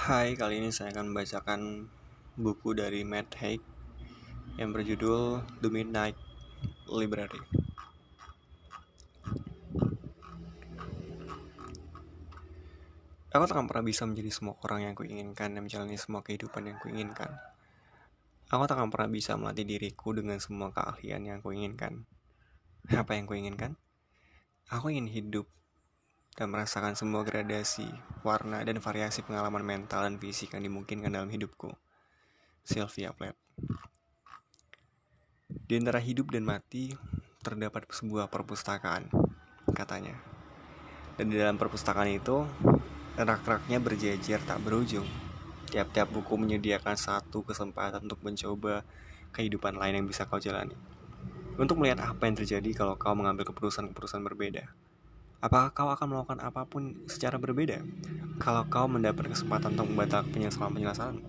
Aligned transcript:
Hai, 0.00 0.32
kali 0.32 0.64
ini 0.64 0.72
saya 0.72 0.96
akan 0.96 1.12
membacakan 1.12 1.60
buku 2.40 2.72
dari 2.72 3.04
Matt 3.04 3.36
Haig 3.36 3.60
yang 4.56 4.72
berjudul 4.72 5.44
The 5.60 5.68
Midnight 5.68 6.16
Library. 6.88 7.44
Aku 13.28 13.44
tak 13.44 13.52
akan 13.52 13.68
pernah 13.68 13.84
bisa 13.84 14.08
menjadi 14.08 14.32
semua 14.32 14.56
orang 14.64 14.88
yang 14.88 14.96
kuinginkan 14.96 15.52
dan 15.52 15.68
menjalani 15.68 16.00
semua 16.00 16.24
kehidupan 16.24 16.64
yang 16.64 16.80
kuinginkan. 16.80 17.36
Aku 18.48 18.64
tak 18.64 18.80
akan 18.80 18.88
pernah 18.88 19.12
bisa 19.12 19.36
melatih 19.36 19.68
diriku 19.68 20.16
dengan 20.16 20.40
semua 20.40 20.72
keahlian 20.72 21.28
yang 21.28 21.44
kuinginkan. 21.44 22.08
Apa 22.88 23.20
yang 23.20 23.28
kuinginkan? 23.28 23.76
Aku 24.72 24.88
ingin 24.88 25.12
hidup 25.12 25.44
dan 26.38 26.46
merasakan 26.50 26.94
semua 26.94 27.26
gradasi, 27.26 27.86
warna, 28.22 28.62
dan 28.62 28.78
variasi 28.78 29.22
pengalaman 29.26 29.66
mental 29.66 30.06
dan 30.06 30.16
fisik 30.16 30.54
yang 30.54 30.62
dimungkinkan 30.66 31.10
dalam 31.10 31.30
hidupku. 31.30 31.74
Sylvia 32.62 33.10
Plath 33.10 33.38
Di 35.48 35.74
antara 35.80 35.98
hidup 35.98 36.30
dan 36.30 36.46
mati, 36.46 36.94
terdapat 37.40 37.88
sebuah 37.90 38.28
perpustakaan, 38.28 39.10
katanya. 39.72 40.14
Dan 41.16 41.32
di 41.32 41.36
dalam 41.36 41.58
perpustakaan 41.58 42.10
itu, 42.12 42.46
rak-raknya 43.18 43.82
berjejer 43.82 44.40
tak 44.44 44.62
berujung. 44.62 45.08
Tiap-tiap 45.70 46.10
buku 46.10 46.34
menyediakan 46.34 46.98
satu 46.98 47.46
kesempatan 47.46 48.02
untuk 48.06 48.22
mencoba 48.26 48.82
kehidupan 49.30 49.78
lain 49.78 50.02
yang 50.02 50.06
bisa 50.06 50.26
kau 50.26 50.42
jalani. 50.42 50.74
Untuk 51.60 51.78
melihat 51.78 52.02
apa 52.10 52.26
yang 52.26 52.34
terjadi 52.38 52.70
kalau 52.74 52.96
kau 52.96 53.14
mengambil 53.14 53.46
keputusan-keputusan 53.46 54.24
berbeda. 54.24 54.72
Apakah 55.40 55.72
kau 55.72 55.88
akan 55.88 56.12
melakukan 56.12 56.40
apa 56.44 56.68
pun 56.68 57.00
secara 57.08 57.40
berbeda 57.40 57.80
kalau 58.36 58.60
kau 58.68 58.84
mendapat 58.84 59.32
kesempatan 59.32 59.72
untuk 59.72 59.88
membatalkan 59.88 60.28
penyesalan-penyesalanmu? 60.36 61.24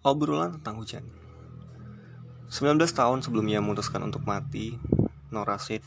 Obrolan 0.00 0.56
tentang 0.56 0.80
hujan 0.80 1.04
19 2.48 2.80
tahun 2.88 3.20
sebelum 3.20 3.52
ia 3.52 3.60
memutuskan 3.60 4.00
untuk 4.00 4.24
mati, 4.24 4.80
Nora 5.28 5.60
Sid 5.60 5.84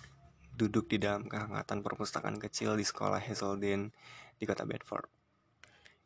duduk 0.54 0.86
di 0.86 1.02
dalam 1.02 1.26
kehangatan 1.26 1.82
perpustakaan 1.82 2.38
kecil 2.38 2.78
di 2.78 2.86
sekolah 2.86 3.18
Hazelden 3.18 3.90
di 4.38 4.46
kota 4.46 4.70
Bedford. 4.70 5.23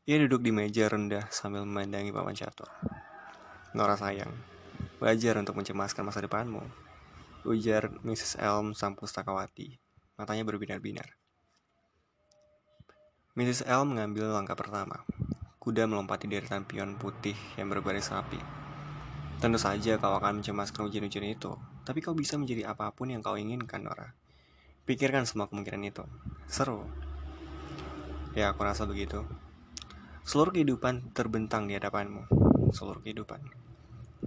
Ia 0.07 0.23
duduk 0.23 0.39
di 0.39 0.55
meja 0.55 0.87
rendah 0.87 1.27
sambil 1.27 1.67
memandangi 1.67 2.15
papan 2.15 2.31
catur. 2.31 2.71
Nora 3.75 3.99
sayang, 3.99 4.31
wajar 5.03 5.35
untuk 5.35 5.59
mencemaskan 5.59 6.07
masa 6.07 6.23
depanmu. 6.23 6.63
Ujar 7.43 7.91
Mrs. 8.07 8.39
Elm 8.39 8.71
sang 8.71 8.95
pustakawati. 8.95 9.75
Matanya 10.15 10.47
berbinar-binar. 10.47 11.11
Mrs. 13.35 13.67
Elm 13.67 13.99
mengambil 13.99 14.31
langkah 14.31 14.55
pertama. 14.55 15.03
Kuda 15.59 15.83
melompati 15.91 16.31
deretan 16.31 16.63
pion 16.63 16.95
putih 16.95 17.35
yang 17.59 17.67
berbaris 17.67 18.07
rapi. 18.07 18.39
Tentu 19.43 19.59
saja 19.59 19.99
kau 19.99 20.15
akan 20.15 20.39
mencemaskan 20.39 20.87
ujian-ujian 20.87 21.27
itu, 21.35 21.51
tapi 21.83 21.99
kau 21.99 22.15
bisa 22.15 22.39
menjadi 22.39 22.71
apa 22.71 22.95
pun 22.95 23.11
yang 23.11 23.19
kau 23.19 23.35
inginkan, 23.35 23.83
Nora. 23.83 24.15
Pikirkan 24.87 25.27
semua 25.27 25.51
kemungkinan 25.51 25.83
itu. 25.83 26.07
Seru. 26.47 26.87
Ya, 28.39 28.55
aku 28.55 28.63
rasa 28.63 28.87
begitu. 28.87 29.27
Seluruh 30.27 30.51
kehidupan 30.51 31.15
terbentang 31.15 31.71
di 31.71 31.79
hadapanmu. 31.79 32.27
Seluruh 32.75 32.99
kehidupan. 32.99 33.39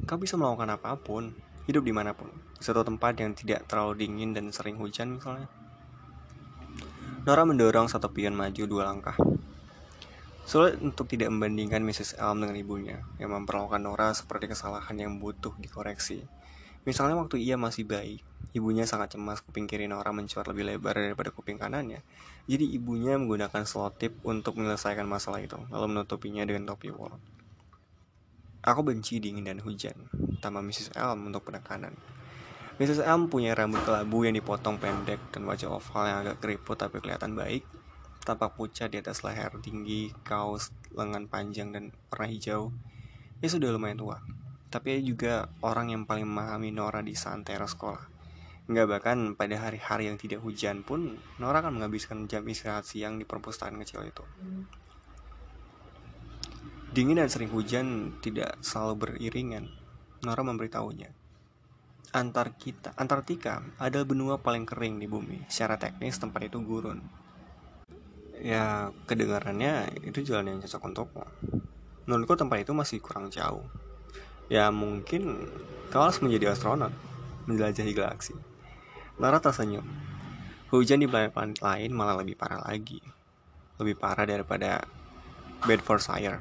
Kau 0.09 0.17
bisa 0.17 0.41
melakukan 0.41 0.73
apa 0.81 0.97
pun, 0.97 1.37
hidup 1.69 1.84
di 1.84 1.93
mana 1.93 2.17
pun. 2.17 2.33
Di 2.56 2.65
satu 2.65 2.81
tempat 2.81 3.20
yang 3.20 3.37
tidak 3.37 3.69
terlalu 3.69 4.09
dingin 4.09 4.33
dan 4.33 4.48
sering 4.48 4.81
hujan 4.81 5.21
misalnya. 5.21 5.45
Nora 7.28 7.45
mendorong 7.45 7.93
satu 7.93 8.09
pion 8.09 8.33
maju 8.33 8.65
dua 8.65 8.88
langkah. 8.88 9.12
Sulit 10.49 10.81
untuk 10.81 11.05
tidak 11.05 11.28
membandingkan 11.37 11.84
Mrs. 11.84 12.17
Elm 12.17 12.49
dengan 12.49 12.56
ibunya, 12.56 13.05
yang 13.21 13.37
memperlakukan 13.37 13.84
Nora 13.84 14.17
seperti 14.17 14.49
kesalahan 14.49 14.97
yang 14.97 15.21
butuh 15.21 15.53
dikoreksi. 15.61 16.25
Misalnya 16.88 17.21
waktu 17.21 17.44
ia 17.44 17.61
masih 17.61 17.84
bayi, 17.84 18.25
ibunya 18.50 18.83
sangat 18.83 19.15
cemas 19.15 19.41
kuping 19.44 19.71
kiri 19.71 19.87
Nora 19.87 20.11
mencuat 20.11 20.47
lebih 20.50 20.66
lebar 20.66 20.99
daripada 20.99 21.31
kuping 21.31 21.59
kanannya. 21.59 22.03
Jadi 22.50 22.66
ibunya 22.75 23.15
menggunakan 23.15 23.62
selotip 23.62 24.19
untuk 24.27 24.59
menyelesaikan 24.59 25.06
masalah 25.06 25.38
itu, 25.38 25.59
lalu 25.71 25.87
menutupinya 25.94 26.43
dengan 26.43 26.75
topi 26.75 26.91
wol. 26.91 27.15
Aku 28.61 28.84
benci 28.84 29.22
dingin 29.22 29.47
dan 29.47 29.62
hujan, 29.62 29.97
tambah 30.43 30.61
Mrs. 30.61 30.93
Elm 30.99 31.33
untuk 31.33 31.49
penekanan. 31.49 31.97
Mrs. 32.77 33.00
Elm 33.06 33.33
punya 33.33 33.56
rambut 33.56 33.81
kelabu 33.87 34.25
yang 34.25 34.37
dipotong 34.37 34.77
pendek 34.77 35.21
dan 35.32 35.49
wajah 35.49 35.69
oval 35.69 36.05
yang 36.05 36.25
agak 36.27 36.44
keriput 36.44 36.77
tapi 36.77 37.00
kelihatan 37.00 37.37
baik. 37.37 37.65
Tampak 38.21 38.56
pucat 38.56 38.93
di 38.93 39.00
atas 39.00 39.25
leher 39.25 39.49
tinggi, 39.65 40.12
kaos, 40.25 40.75
lengan 40.93 41.25
panjang 41.31 41.72
dan 41.72 41.94
warna 42.12 42.27
hijau. 42.28 42.69
Ia 43.41 43.49
sudah 43.49 43.72
lumayan 43.72 43.97
tua, 43.97 44.21
tapi 44.69 45.00
juga 45.00 45.49
orang 45.65 45.97
yang 45.97 46.03
paling 46.05 46.28
memahami 46.28 46.69
Nora 46.69 47.00
di 47.00 47.17
santero 47.17 47.65
sekolah. 47.65 48.09
Enggak 48.70 48.86
bahkan 48.86 49.34
pada 49.34 49.58
hari-hari 49.58 50.06
yang 50.06 50.14
tidak 50.14 50.47
hujan 50.47 50.86
pun 50.86 51.19
Nora 51.42 51.58
akan 51.58 51.82
menghabiskan 51.82 52.31
jam 52.31 52.47
istirahat 52.47 52.86
siang 52.86 53.19
di 53.19 53.26
perpustakaan 53.26 53.82
kecil 53.82 54.06
itu. 54.06 54.22
Dingin 56.94 57.19
dan 57.19 57.26
sering 57.26 57.50
hujan 57.50 58.14
tidak 58.22 58.62
selalu 58.62 59.19
beriringan. 59.19 59.66
Nora 60.22 60.47
memberitahunya. 60.47 61.10
Antar 62.14 62.54
kita, 62.54 62.94
Antartika 62.94 63.62
adalah 63.82 64.06
benua 64.06 64.34
paling 64.38 64.66
kering 64.66 65.02
di 65.02 65.10
bumi. 65.10 65.50
Secara 65.50 65.75
teknis 65.75 66.19
tempat 66.22 66.47
itu 66.47 66.62
gurun. 66.62 67.02
Ya, 68.38 68.94
kedengarannya 69.10 69.98
itu 70.06 70.22
jalan 70.22 70.47
yang 70.47 70.58
cocok 70.62 70.87
untukmu. 70.87 71.26
Menurutku 72.06 72.38
tempat 72.38 72.62
itu 72.62 72.70
masih 72.70 73.02
kurang 73.02 73.31
jauh 73.34 73.66
Ya 74.50 74.66
mungkin 74.75 75.47
kau 75.94 76.02
harus 76.02 76.19
menjadi 76.19 76.50
astronot, 76.50 76.91
menjelajahi 77.47 77.94
galaksi. 77.94 78.34
Lara 79.20 79.36
tersenyum. 79.36 79.84
Hujan 80.72 81.04
di 81.04 81.04
planet-planet 81.04 81.60
lain 81.60 81.92
malah 81.92 82.16
lebih 82.25 82.41
parah 82.41 82.64
lagi. 82.64 83.04
Lebih 83.76 84.00
parah 84.00 84.25
daripada 84.25 84.81
Bedfordshire. 85.69 86.41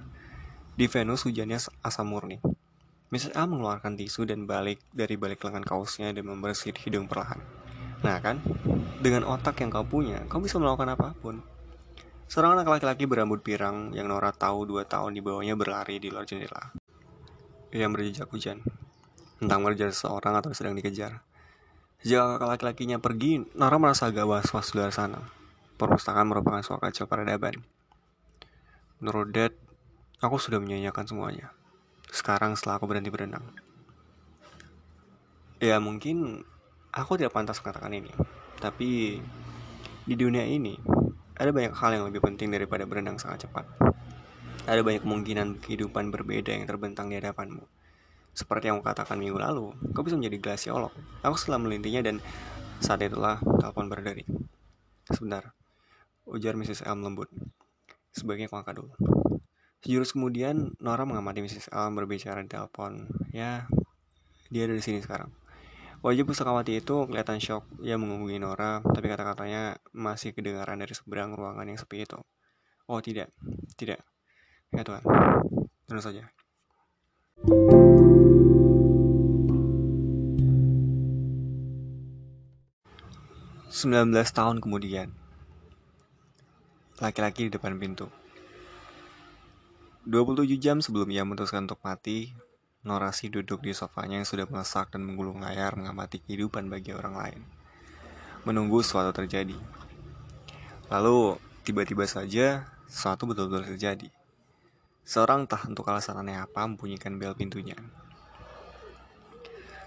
Di 0.79 0.87
Venus 0.87 1.27
hujannya 1.27 1.59
asam 1.83 2.07
murni. 2.07 2.39
Mrs. 3.11 3.35
A 3.35 3.43
mengeluarkan 3.43 3.99
tisu 3.99 4.23
dan 4.23 4.47
balik 4.47 4.79
dari 4.95 5.19
balik 5.19 5.43
lengan 5.43 5.67
kaosnya 5.67 6.15
dan 6.15 6.23
membersih 6.23 6.71
hidung 6.79 7.11
perlahan. 7.11 7.43
Nah 7.99 8.15
kan, 8.23 8.39
dengan 9.03 9.27
otak 9.27 9.59
yang 9.59 9.75
kau 9.75 9.83
punya, 9.83 10.23
kau 10.31 10.39
bisa 10.39 10.55
melakukan 10.55 10.95
apa 10.95 11.11
pun. 11.19 11.43
Seorang 12.31 12.55
anak 12.55 12.79
laki-laki 12.79 13.03
berambut 13.03 13.43
pirang 13.43 13.91
yang 13.91 14.07
Nora 14.07 14.31
tahu 14.31 14.63
dua 14.63 14.87
tahun 14.87 15.19
di 15.19 15.21
bawahnya 15.25 15.59
berlari 15.59 15.99
di 15.99 16.07
luar 16.07 16.23
jendela 16.23 16.71
yang 17.75 17.91
berjejak 17.91 18.31
hujan 18.31 18.63
tentang 19.35 19.67
mengejar 19.67 19.91
seseorang 19.91 20.39
atau 20.39 20.55
sedang 20.55 20.79
dikejar. 20.79 21.27
Sejak 21.99 22.39
laki-lakinya 22.39 22.95
pergi, 22.95 23.43
Nara 23.59 23.75
merasa 23.75 24.07
agak 24.07 24.23
was-was 24.23 24.71
di 24.71 24.79
luar 24.79 24.95
sana. 24.95 25.19
Perpustakaan 25.75 26.31
merupakan 26.31 26.63
suatu 26.63 26.87
kacau 26.87 27.11
peradaban. 27.11 27.59
Menurut 29.03 29.35
Dad, 29.35 29.51
aku 30.23 30.39
sudah 30.39 30.63
menyanyikan 30.63 31.03
semuanya. 31.03 31.51
Sekarang 32.07 32.55
setelah 32.55 32.79
aku 32.79 32.87
berhenti 32.87 33.11
berenang. 33.11 33.43
Ya 35.59 35.75
mungkin 35.83 36.47
aku 36.95 37.19
tidak 37.19 37.35
pantas 37.35 37.59
mengatakan 37.59 37.91
ini. 37.91 38.15
Tapi 38.63 39.19
di 40.07 40.15
dunia 40.15 40.47
ini, 40.47 40.79
ada 41.35 41.51
banyak 41.51 41.75
hal 41.75 41.99
yang 41.99 42.07
lebih 42.07 42.23
penting 42.23 42.47
daripada 42.47 42.87
berenang 42.87 43.19
sangat 43.19 43.43
cepat. 43.43 43.67
Ada 44.63 44.87
banyak 44.87 45.03
kemungkinan 45.03 45.59
kehidupan 45.59 46.15
berbeda 46.15 46.55
yang 46.55 46.63
terbentang 46.63 47.11
di 47.11 47.19
hadapanmu. 47.19 47.78
Seperti 48.39 48.71
yang 48.71 48.79
aku 48.79 48.87
katakan 48.87 49.19
minggu 49.19 49.35
lalu, 49.35 49.75
kau 49.91 49.99
bisa 49.99 50.15
menjadi 50.15 50.39
glasiolog. 50.39 50.95
Aku 51.27 51.35
setelah 51.35 51.59
melintinya 51.59 52.07
dan 52.07 52.23
saat 52.79 53.03
itulah 53.03 53.43
telepon 53.59 53.91
berdering. 53.91 54.23
Sebentar, 55.11 55.51
ujar 56.23 56.55
Mrs. 56.55 56.87
Elm 56.87 57.03
lembut. 57.03 57.27
Sebaiknya 58.15 58.47
aku 58.47 58.63
angkat 58.63 58.79
dulu. 58.79 58.95
Sejurus 59.83 60.15
kemudian, 60.15 60.71
Nora 60.79 61.03
mengamati 61.03 61.43
Mrs. 61.43 61.67
Elm 61.75 61.99
berbicara 61.99 62.39
di 62.39 62.47
telepon. 62.47 63.11
Ya, 63.35 63.67
dia 64.47 64.71
ada 64.71 64.75
di 64.79 64.83
sini 64.87 65.03
sekarang. 65.03 65.35
Wajah 65.99 66.23
pusakawati 66.23 66.79
itu 66.79 67.11
kelihatan 67.11 67.43
shock. 67.43 67.67
Ia 67.83 67.99
menghubungi 67.99 68.39
Nora, 68.39 68.79
tapi 68.79 69.11
kata-katanya 69.11 69.83
masih 69.91 70.31
kedengaran 70.31 70.79
dari 70.79 70.95
seberang 70.95 71.35
ruangan 71.35 71.67
yang 71.67 71.75
sepi 71.75 72.07
itu. 72.07 72.23
Oh 72.87 73.03
tidak, 73.03 73.35
tidak. 73.75 73.99
Ya 74.71 74.87
Tuhan, 74.87 75.03
terus 75.91 76.07
saja. 76.07 76.23
thank 77.39 77.71
you 77.71 77.78
19 83.69 84.09
tahun 84.33 84.65
kemudian. 84.65 85.13
Laki-laki 86.97 87.45
di 87.45 87.51
depan 87.53 87.77
pintu. 87.77 88.09
27 90.09 90.57
jam 90.57 90.81
sebelum 90.81 91.13
ia 91.13 91.21
memutuskan 91.21 91.69
untuk 91.69 91.77
mati, 91.85 92.33
Norasi 92.81 93.29
duduk 93.29 93.61
di 93.61 93.77
sofanya 93.77 94.17
yang 94.17 94.25
sudah 94.25 94.49
melesak 94.49 94.89
dan 94.89 95.05
menggulung 95.05 95.45
layar 95.45 95.77
mengamati 95.77 96.17
kehidupan 96.17 96.65
bagi 96.65 96.97
orang 96.97 97.13
lain. 97.13 97.41
Menunggu 98.41 98.81
sesuatu 98.81 99.13
terjadi. 99.13 99.53
Lalu, 100.89 101.37
tiba-tiba 101.61 102.09
saja, 102.09 102.65
sesuatu 102.89 103.29
betul-betul 103.29 103.69
terjadi. 103.69 104.09
Seorang 105.05 105.45
entah 105.45 105.61
untuk 105.69 105.85
alasan 105.85 106.17
aneh 106.17 106.41
apa 106.41 106.65
membunyikan 106.65 107.21
bel 107.21 107.37
pintunya. 107.37 107.77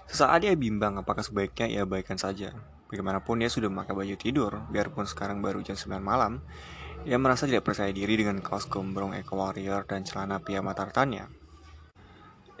Sesaat 0.07 0.47
dia 0.47 0.55
bimbang 0.55 0.95
apakah 1.03 1.19
sebaiknya 1.19 1.67
ia 1.67 1.83
abaikan 1.83 2.15
saja, 2.15 2.55
Bagaimanapun 2.93 3.41
dia 3.41 3.49
sudah 3.49 3.73
memakai 3.73 3.97
baju 3.97 4.13
tidur, 4.21 4.69
biarpun 4.69 5.09
sekarang 5.09 5.41
baru 5.41 5.65
jam 5.65 5.73
9 5.73 5.97
malam, 5.97 6.45
ia 7.09 7.17
merasa 7.17 7.49
tidak 7.49 7.65
percaya 7.65 7.89
diri 7.89 8.21
dengan 8.21 8.37
kaos 8.37 8.69
gombrong 8.69 9.17
Eco 9.17 9.33
Warrior 9.33 9.89
dan 9.89 10.05
celana 10.05 10.37
piyama 10.37 10.77
tartannya. 10.77 11.25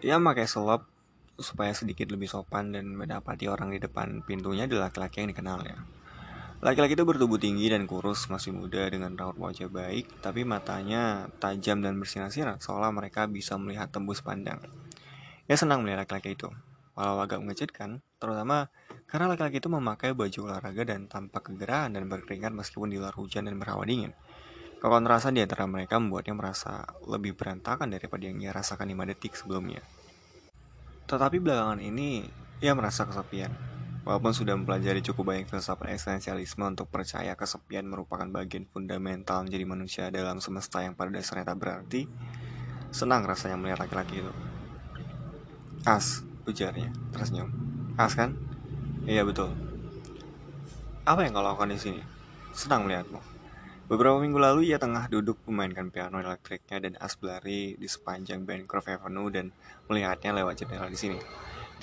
Ia 0.01 0.17
memakai 0.17 0.49
selop 0.49 0.89
supaya 1.37 1.69
sedikit 1.77 2.09
lebih 2.09 2.25
sopan 2.25 2.73
dan 2.73 2.97
mendapati 2.97 3.45
orang 3.45 3.77
di 3.77 3.77
depan 3.77 4.25
pintunya 4.25 4.65
adalah 4.65 4.89
laki-laki 4.89 5.21
yang 5.21 5.29
dikenalnya. 5.37 5.77
Laki-laki 6.65 6.97
itu 6.97 7.05
bertubuh 7.05 7.37
tinggi 7.37 7.69
dan 7.69 7.85
kurus, 7.85 8.25
masih 8.33 8.57
muda 8.57 8.89
dengan 8.89 9.13
raut 9.13 9.37
wajah 9.37 9.69
baik, 9.69 10.17
tapi 10.17 10.49
matanya 10.49 11.29
tajam 11.37 11.85
dan 11.85 12.01
bersinar-sinar, 12.01 12.57
seolah 12.57 12.89
mereka 12.89 13.29
bisa 13.29 13.53
melihat 13.61 13.93
tembus 13.93 14.25
pandang. 14.25 14.57
Ia 15.45 15.61
senang 15.61 15.85
melihat 15.85 16.09
laki-laki 16.09 16.33
itu, 16.33 16.49
walau 16.97 17.21
agak 17.21 17.37
mengejutkan, 17.37 18.01
terutama 18.17 18.73
karena 19.09 19.29
laki-laki 19.29 19.61
itu 19.61 19.69
memakai 19.69 20.11
baju 20.17 20.39
olahraga 20.49 20.83
dan 20.83 21.05
tampak 21.05 21.53
kegerahan 21.53 21.93
dan 21.93 22.09
berkeringat 22.09 22.49
meskipun 22.49 22.89
di 22.89 22.97
luar 22.97 23.13
hujan 23.13 23.45
dan 23.45 23.55
berhawa 23.57 23.85
dingin. 23.85 24.11
Kekontrasan 24.83 25.39
di 25.39 25.41
antara 25.45 25.63
mereka 25.63 25.95
membuatnya 25.95 26.35
merasa 26.35 26.83
lebih 27.07 27.39
berantakan 27.39 27.87
daripada 27.87 28.27
yang 28.27 28.43
ia 28.43 28.51
rasakan 28.51 28.91
5 28.91 29.11
detik 29.15 29.39
sebelumnya. 29.39 29.79
Tetapi 31.07 31.39
belakangan 31.39 31.79
ini, 31.79 32.27
ia 32.59 32.75
merasa 32.75 33.07
kesepian. 33.07 33.51
Walaupun 34.03 34.35
sudah 34.35 34.59
mempelajari 34.59 34.99
cukup 34.99 35.31
banyak 35.31 35.47
filsafat 35.47 35.95
eksistensialisme 35.95 36.67
untuk 36.67 36.91
percaya 36.91 37.39
kesepian 37.39 37.87
merupakan 37.87 38.27
bagian 38.27 38.67
fundamental 38.67 39.47
menjadi 39.47 39.63
manusia 39.63 40.03
dalam 40.11 40.43
semesta 40.43 40.83
yang 40.83 40.99
pada 40.99 41.15
dasarnya 41.15 41.47
tak 41.47 41.63
berarti, 41.63 42.01
senang 42.91 43.23
rasanya 43.23 43.55
melihat 43.55 43.87
laki-laki 43.87 44.19
itu. 44.19 44.33
As, 45.87 46.27
ujarnya, 46.43 46.91
tersenyum. 47.15 47.55
As 47.95 48.19
kan? 48.19 48.35
Iya 49.03 49.27
betul. 49.27 49.51
Apa 51.03 51.27
yang 51.27 51.35
kau 51.35 51.43
lakukan 51.43 51.75
di 51.75 51.75
sini? 51.75 51.99
Senang 52.55 52.87
melihatmu. 52.87 53.19
Beberapa 53.91 54.15
minggu 54.15 54.39
lalu 54.39 54.71
ia 54.71 54.79
tengah 54.79 55.11
duduk 55.11 55.43
memainkan 55.43 55.91
piano 55.91 56.23
elektriknya 56.23 56.79
dan 56.79 56.95
As 57.03 57.19
berlari 57.19 57.75
di 57.75 57.83
sepanjang 57.83 58.47
Bancroft 58.47 58.87
Avenue 58.87 59.27
dan 59.27 59.51
melihatnya 59.91 60.31
lewat 60.31 60.63
jendela 60.63 60.87
di 60.87 60.95
sini, 60.95 61.19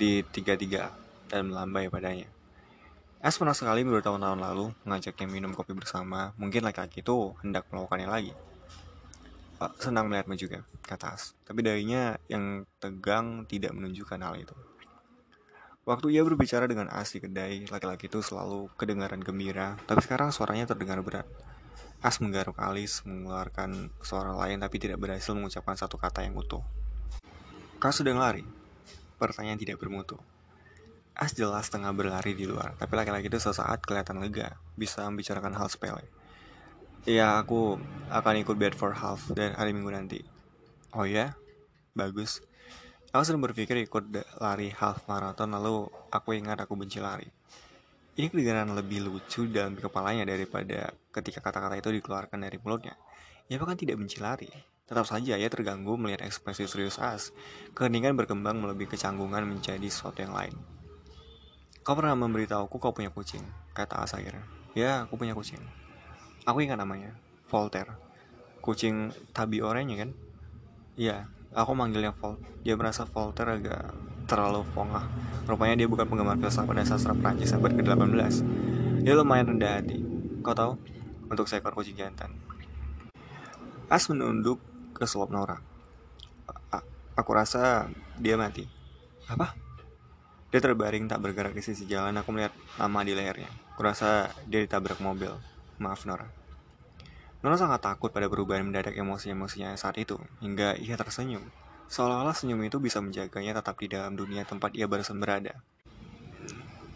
di 0.01 0.25
tiga-tiga 0.33 0.97
dan 1.29 1.53
melambai 1.53 1.93
padanya. 1.93 2.25
As 3.21 3.37
pernah 3.37 3.53
sekali 3.53 3.85
bertahun-tahun 3.85 4.41
lalu 4.41 4.73
mengajaknya 4.81 5.27
minum 5.29 5.53
kopi 5.53 5.77
bersama, 5.77 6.33
mungkin 6.41 6.65
laki-laki 6.65 7.05
itu 7.05 7.37
hendak 7.45 7.69
melakukannya 7.69 8.09
lagi. 8.09 8.33
Pak, 9.61 9.77
senang 9.77 10.09
melihatmu 10.09 10.33
juga, 10.41 10.65
kata 10.81 11.13
As. 11.13 11.37
Tapi 11.45 11.61
darinya 11.61 12.17
yang 12.25 12.65
tegang 12.81 13.45
tidak 13.45 13.77
menunjukkan 13.77 14.17
hal 14.25 14.41
itu. 14.41 14.57
Waktu 15.81 16.13
ia 16.13 16.21
berbicara 16.21 16.69
dengan 16.69 16.93
As 16.93 17.09
di 17.09 17.17
kedai, 17.17 17.65
laki-laki 17.65 18.05
itu 18.05 18.21
selalu 18.21 18.69
kedengaran 18.77 19.17
gembira, 19.17 19.81
tapi 19.89 20.05
sekarang 20.05 20.29
suaranya 20.29 20.69
terdengar 20.69 21.01
berat. 21.01 21.25
As 22.05 22.21
menggaruk 22.21 22.57
alis, 22.61 23.01
mengeluarkan 23.01 23.89
suara 24.01 24.37
lain 24.37 24.61
tapi 24.61 24.77
tidak 24.77 25.01
berhasil 25.01 25.33
mengucapkan 25.33 25.73
satu 25.73 25.97
kata 25.97 26.21
yang 26.21 26.37
utuh. 26.37 26.61
Kau 27.81 27.89
sedang 27.89 28.21
lari? 28.21 28.45
Pertanyaan 29.17 29.57
tidak 29.57 29.81
bermutu. 29.81 30.21
As 31.17 31.33
jelas 31.33 31.73
tengah 31.73 31.89
berlari 31.97 32.37
di 32.37 32.45
luar, 32.45 32.77
tapi 32.77 32.93
laki-laki 32.93 33.25
itu 33.25 33.41
sesaat 33.41 33.81
kelihatan 33.81 34.21
lega, 34.21 34.61
bisa 34.77 35.01
membicarakan 35.09 35.57
hal 35.57 35.65
sepele. 35.65 36.05
Iya, 37.09 37.41
aku 37.41 37.81
akan 38.13 38.35
ikut 38.45 38.53
Bedford 38.53 38.93
Half 38.93 39.33
dan 39.33 39.57
hari 39.57 39.73
Minggu 39.73 39.89
nanti. 39.89 40.21
Oh 40.93 41.09
ya? 41.09 41.33
Bagus. 41.97 42.45
Aku 43.11 43.27
sedang 43.27 43.43
berpikir 43.43 43.75
ikut 43.83 44.07
lari 44.39 44.71
half 44.71 45.03
marathon 45.03 45.51
lalu 45.51 45.83
aku 46.15 46.31
ingat 46.31 46.63
aku 46.63 46.79
benci 46.79 47.03
lari. 47.03 47.27
Ini 48.15 48.31
kedengaran 48.31 48.71
lebih 48.71 49.03
lucu 49.03 49.51
dalam 49.51 49.75
kepalanya 49.75 50.23
daripada 50.23 50.95
ketika 51.11 51.43
kata-kata 51.43 51.75
itu 51.75 51.91
dikeluarkan 51.91 52.39
dari 52.39 52.55
mulutnya. 52.63 52.95
Ia 53.51 53.59
bahkan 53.59 53.75
tidak 53.75 53.99
benci 53.99 54.23
lari. 54.23 54.47
Tetap 54.87 55.03
saja 55.03 55.35
ia 55.35 55.51
terganggu 55.51 55.99
melihat 55.99 56.23
ekspresi 56.23 56.71
serius 56.71 57.03
As. 57.03 57.35
Keheningan 57.75 58.15
berkembang 58.15 58.63
melebihi 58.63 58.95
kecanggungan 58.95 59.43
menjadi 59.43 59.91
sesuatu 59.91 60.23
yang 60.23 60.31
lain. 60.31 60.55
Kau 61.83 61.99
pernah 61.99 62.15
memberitahuku 62.15 62.79
kau 62.79 62.95
punya 62.95 63.11
kucing, 63.11 63.43
kata 63.75 64.07
As 64.07 64.15
akhirnya. 64.15 64.47
Ya, 64.71 65.03
aku 65.03 65.19
punya 65.19 65.35
kucing. 65.35 65.59
Aku 66.47 66.63
ingat 66.63 66.79
namanya, 66.79 67.11
Voltaire. 67.51 67.91
Kucing 68.63 69.11
tabi 69.35 69.59
oranye 69.59 69.99
kan? 69.99 70.09
Iya, 70.95 71.27
aku 71.51 71.71
manggilnya 71.75 72.15
Volt. 72.15 72.39
Dia 72.63 72.75
merasa 72.79 73.03
Voltaire 73.07 73.59
agak 73.59 73.91
terlalu 74.27 74.63
pongah. 74.71 75.03
Rupanya 75.43 75.75
dia 75.75 75.87
bukan 75.91 76.07
penggemar 76.07 76.39
filsafat 76.39 76.71
dan 76.71 76.87
sastra 76.87 77.11
Prancis 77.11 77.51
abad 77.51 77.75
ke-18. 77.75 78.35
Dia 79.03 79.13
lumayan 79.17 79.55
rendah 79.55 79.81
hati. 79.81 79.99
Kau 80.39 80.55
tahu? 80.55 80.79
Untuk 81.27 81.47
seekor 81.47 81.75
kucing 81.75 81.99
jantan. 81.99 82.31
As 83.91 84.07
menunduk 84.07 84.63
ke 84.95 85.03
selop 85.03 85.31
Nora. 85.33 85.59
A 86.71 86.79
aku 87.19 87.31
rasa 87.35 87.91
dia 88.15 88.39
mati. 88.39 88.63
Apa? 89.27 89.51
Dia 90.51 90.59
terbaring 90.59 91.07
tak 91.07 91.23
bergerak 91.23 91.55
di 91.55 91.63
sisi 91.63 91.87
jalan. 91.87 92.15
Aku 92.19 92.31
melihat 92.31 92.55
nama 92.79 93.03
di 93.03 93.15
lehernya. 93.15 93.51
Kurasa 93.75 94.31
dia 94.47 94.63
ditabrak 94.63 94.99
mobil. 94.99 95.31
Maaf 95.79 96.07
Nora. 96.07 96.40
Nora 97.41 97.57
sangat 97.57 97.81
takut 97.81 98.13
pada 98.13 98.29
perubahan 98.29 98.61
mendadak 98.61 98.93
emosi-emosinya 98.93 99.73
saat 99.73 99.97
itu, 99.97 100.21
hingga 100.45 100.77
ia 100.77 100.93
tersenyum. 100.93 101.41
Seolah-olah 101.89 102.37
senyum 102.37 102.61
itu 102.61 102.77
bisa 102.77 103.01
menjaganya 103.01 103.57
tetap 103.57 103.81
di 103.81 103.89
dalam 103.89 104.13
dunia 104.13 104.45
tempat 104.45 104.77
ia 104.77 104.85
barusan 104.85 105.17
berada. 105.17 105.57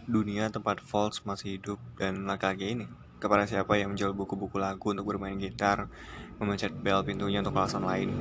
Dunia 0.05 0.53
tempat 0.53 0.85
Falls 0.85 1.25
masih 1.25 1.57
hidup 1.57 1.81
dan 1.97 2.29
laki-laki 2.29 2.77
ini. 2.77 2.85
Kepada 3.17 3.49
siapa 3.49 3.73
yang 3.81 3.97
menjual 3.97 4.13
buku-buku 4.13 4.61
lagu 4.61 4.93
untuk 4.93 5.09
bermain 5.09 5.33
gitar, 5.33 5.89
memencet 6.37 6.77
bel 6.77 7.01
pintunya 7.01 7.41
untuk 7.41 7.57
alasan 7.57 7.81
lain. 7.81 8.13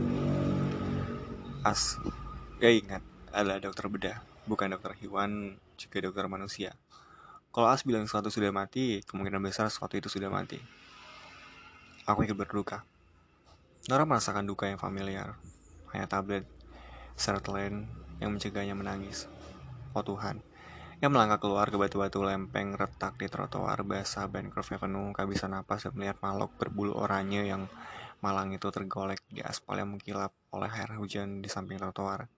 As, 1.60 2.00
ya 2.56 2.72
ingat, 2.72 3.04
adalah 3.36 3.60
dokter 3.60 3.84
bedah, 3.92 4.18
bukan 4.48 4.72
dokter 4.72 4.96
hewan, 4.96 5.60
juga 5.76 6.08
dokter 6.08 6.24
manusia. 6.24 6.72
Kalau 7.52 7.68
As 7.68 7.84
bilang 7.84 8.08
sesuatu 8.08 8.32
sudah 8.32 8.48
mati, 8.48 9.04
kemungkinan 9.04 9.44
besar 9.44 9.68
sesuatu 9.68 10.00
itu 10.00 10.08
sudah 10.08 10.32
mati. 10.32 10.83
Aku 12.04 12.20
ikut 12.20 12.36
berduka. 12.36 12.84
Nora 13.88 14.04
merasakan 14.04 14.44
duka 14.44 14.68
yang 14.68 14.76
familiar. 14.76 15.40
Hanya 15.88 16.04
tablet 16.04 16.44
Sertland 17.16 17.88
yang 18.20 18.36
mencegahnya 18.36 18.76
menangis. 18.76 19.24
Oh 19.96 20.04
Tuhan, 20.04 20.44
yang 21.00 21.16
melangkah 21.16 21.40
keluar 21.40 21.72
ke 21.72 21.80
batu-batu 21.80 22.20
lempeng 22.20 22.76
retak 22.76 23.16
di 23.16 23.24
trotoar 23.32 23.88
basah 23.88 24.28
Bancroft 24.28 24.76
Avenue, 24.76 25.16
bisa 25.24 25.48
napas 25.48 25.88
dan 25.88 25.96
melihat 25.96 26.20
makhluk 26.20 26.52
berbulu 26.60 26.92
oranye 26.92 27.48
yang 27.48 27.72
malang 28.20 28.52
itu 28.52 28.68
tergolek 28.68 29.24
di 29.32 29.40
aspal 29.40 29.80
yang 29.80 29.96
mengkilap 29.96 30.36
oleh 30.52 30.68
air 30.68 31.00
hujan 31.00 31.40
di 31.40 31.48
samping 31.48 31.80
trotoar. 31.80 32.28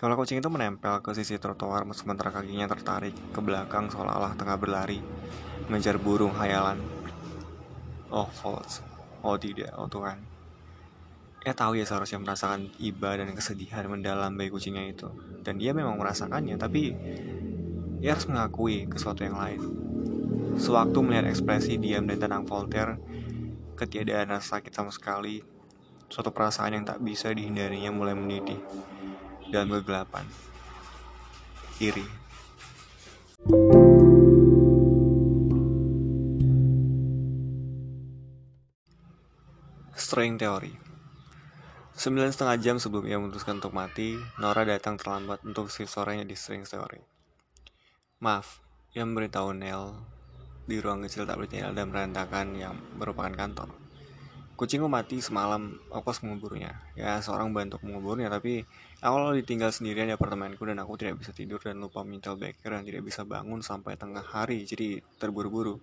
Kalau 0.00 0.16
kucing 0.16 0.40
itu 0.40 0.48
menempel 0.48 1.04
ke 1.04 1.12
sisi 1.12 1.36
trotoar 1.36 1.84
sementara 1.92 2.32
kakinya 2.32 2.72
tertarik 2.72 3.12
ke 3.36 3.40
belakang 3.44 3.92
seolah-olah 3.92 4.32
tengah 4.32 4.56
berlari, 4.56 5.04
mengejar 5.68 6.00
burung 6.00 6.32
hayalan. 6.40 7.01
Oh, 8.12 8.28
false. 8.28 8.84
Oh 9.24 9.40
tidak, 9.40 9.72
oh 9.80 9.88
Tuhan. 9.88 10.20
Ia 11.42 11.56
tahu 11.56 11.80
ya 11.80 11.88
seharusnya 11.88 12.20
merasakan 12.20 12.68
iba 12.78 13.16
dan 13.16 13.32
kesedihan 13.32 13.88
mendalam 13.88 14.36
bagi 14.36 14.52
kucingnya 14.52 14.84
itu. 14.84 15.08
Dan 15.40 15.56
dia 15.56 15.72
memang 15.72 15.96
merasakannya, 15.96 16.60
tapi 16.60 16.92
ia 18.04 18.12
harus 18.12 18.28
mengakui 18.28 18.84
ke 18.84 19.00
sesuatu 19.00 19.24
yang 19.24 19.40
lain. 19.40 19.60
Sewaktu 20.60 20.98
melihat 21.00 21.26
ekspresi 21.32 21.80
diam 21.80 22.04
dan 22.04 22.20
tenang 22.20 22.44
Voltaire, 22.44 23.00
ketiadaan 23.80 24.36
rasa 24.36 24.60
sakit 24.60 24.70
sama 24.76 24.92
sekali, 24.92 25.40
suatu 26.12 26.28
perasaan 26.28 26.76
yang 26.76 26.84
tak 26.84 27.00
bisa 27.00 27.32
dihindarinya 27.32 27.88
mulai 27.90 28.12
mendidih 28.12 28.60
dalam 29.48 29.72
kegelapan. 29.72 30.28
Iri. 31.80 32.06
String 40.12 40.36
Theory 40.36 40.76
Sembilan 41.96 42.28
setengah 42.28 42.60
jam 42.60 42.76
sebelum 42.76 43.08
ia 43.08 43.16
memutuskan 43.16 43.64
untuk 43.64 43.72
mati, 43.72 44.20
Nora 44.44 44.60
datang 44.60 45.00
terlambat 45.00 45.40
untuk 45.40 45.72
shift 45.72 45.88
sorenya 45.88 46.28
di 46.28 46.36
String 46.36 46.68
Story. 46.68 47.00
Maaf, 48.20 48.60
ia 48.92 49.08
memberitahu 49.08 49.56
Nell 49.56 49.96
di 50.68 50.76
ruang 50.84 51.00
kecil 51.08 51.24
tak 51.24 51.40
berjendela 51.40 51.72
dan 51.72 51.88
berantakan 51.88 52.52
yang 52.60 52.76
merupakan 53.00 53.32
kantor. 53.32 53.72
Kucingku 54.52 54.84
mati 54.84 55.24
semalam, 55.24 55.80
aku 55.88 56.04
harus 56.04 56.20
menguburnya. 56.28 56.76
Ya, 56.92 57.16
seorang 57.24 57.48
bantu 57.56 57.80
menguburnya, 57.80 58.28
tapi 58.28 58.68
Awal 59.00 59.40
ditinggal 59.40 59.72
sendirian 59.72 60.12
di 60.12 60.14
apartemenku 60.14 60.68
dan 60.68 60.76
aku 60.76 61.00
tidak 61.00 61.24
bisa 61.24 61.32
tidur 61.32 61.56
dan 61.56 61.80
lupa 61.80 62.04
mintel 62.04 62.36
beker 62.36 62.68
dan 62.68 62.84
tidak 62.84 63.00
bisa 63.00 63.24
bangun 63.24 63.64
sampai 63.64 63.96
tengah 63.96 64.20
hari, 64.20 64.68
jadi 64.68 65.00
terburu-buru. 65.16 65.80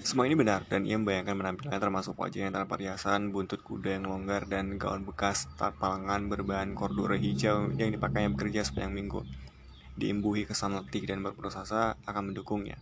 Semua 0.00 0.24
ini 0.24 0.32
benar, 0.32 0.64
dan 0.64 0.88
ia 0.88 0.96
membayangkan 0.96 1.36
penampilannya 1.36 1.76
termasuk 1.76 2.16
wajah 2.16 2.48
yang 2.48 2.56
tanpa 2.56 2.80
riasan, 2.80 3.30
buntut 3.36 3.60
kuda 3.60 4.00
yang 4.00 4.08
longgar, 4.08 4.48
dan 4.48 4.80
gaun 4.80 5.04
bekas 5.04 5.44
tanpa 5.60 5.92
lengan 5.92 6.26
berbahan 6.26 6.72
kordura 6.72 7.20
hijau 7.20 7.68
yang 7.76 7.92
dipakainya 7.92 8.32
bekerja 8.32 8.64
sepanjang 8.64 8.96
minggu. 8.96 9.20
Diimbuhi 10.00 10.48
kesan 10.48 10.72
letih 10.80 11.04
dan 11.04 11.20
berputus 11.20 11.60
asa 11.60 12.00
akan 12.08 12.32
mendukungnya. 12.32 12.80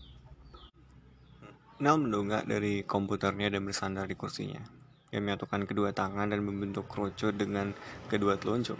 Nel 1.82 1.98
mendongak 1.98 2.46
dari 2.46 2.86
komputernya 2.86 3.50
dan 3.50 3.66
bersandar 3.66 4.06
di 4.06 4.14
kursinya. 4.14 4.62
Ia 5.10 5.18
menyatukan 5.18 5.66
kedua 5.66 5.90
tangan 5.90 6.30
dan 6.30 6.46
membentuk 6.46 6.86
kerucut 6.86 7.34
dengan 7.34 7.74
kedua 8.06 8.38
telunjuk. 8.38 8.78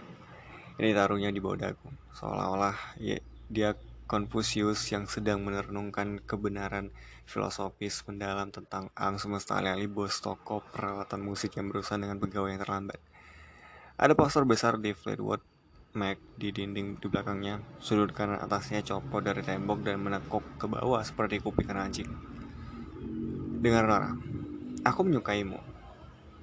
Ini 0.79 0.95
taruhnya 0.95 1.27
di 1.27 1.43
bawah 1.43 1.59
dagu, 1.59 1.91
seolah-olah 2.15 2.95
dia 3.51 3.75
Konfusius 4.09 4.89
yang 4.89 5.05
sedang 5.05 5.45
merenungkan 5.45 6.17
kebenaran 6.25 6.89
filosofis 7.29 8.01
mendalam 8.09 8.49
tentang 8.49 8.89
alam 8.97 9.21
semesta 9.21 9.61
alih-alih 9.61 9.85
bos 9.85 10.17
toko 10.17 10.65
peralatan 10.65 11.21
musik 11.21 11.53
yang 11.61 11.69
berusaha 11.69 11.93
dengan 11.93 12.17
pegawai 12.17 12.49
yang 12.49 12.57
terlambat. 12.57 12.97
Ada 14.01 14.17
poster 14.17 14.49
besar 14.49 14.81
di 14.81 14.97
Fleetwood 14.97 15.45
Mac 15.93 16.17
di 16.41 16.49
dinding 16.49 16.97
di 16.97 17.05
belakangnya, 17.05 17.61
sudut 17.77 18.09
kanan 18.09 18.41
atasnya 18.41 18.81
copot 18.81 19.21
dari 19.21 19.45
tembok 19.45 19.85
dan 19.85 20.01
menekuk 20.01 20.41
ke 20.57 20.65
bawah 20.65 21.05
seperti 21.05 21.37
kuping 21.37 21.69
anjing. 21.69 22.09
Dengar 23.61 23.85
Nora, 23.85 24.17
aku 24.89 25.05
menyukaimu. 25.05 25.68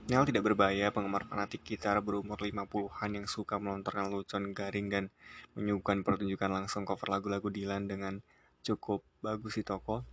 Nel 0.06 0.22
tidak 0.22 0.46
berbahaya, 0.46 0.94
penggemar 0.94 1.26
fanatik 1.26 1.66
gitar 1.66 1.98
berumur 1.98 2.38
50-an 2.38 3.10
yang 3.10 3.26
suka 3.26 3.58
melontarkan 3.58 4.06
lucon 4.06 4.54
garing 4.54 4.86
dan 4.86 5.10
menyuguhkan 5.58 6.06
pertunjukan 6.06 6.46
langsung 6.46 6.86
cover 6.86 7.10
lagu-lagu 7.10 7.50
Dylan 7.50 7.90
dengan 7.90 8.22
cukup 8.62 9.02
bagus 9.18 9.58
di 9.58 9.66
toko. 9.66 10.06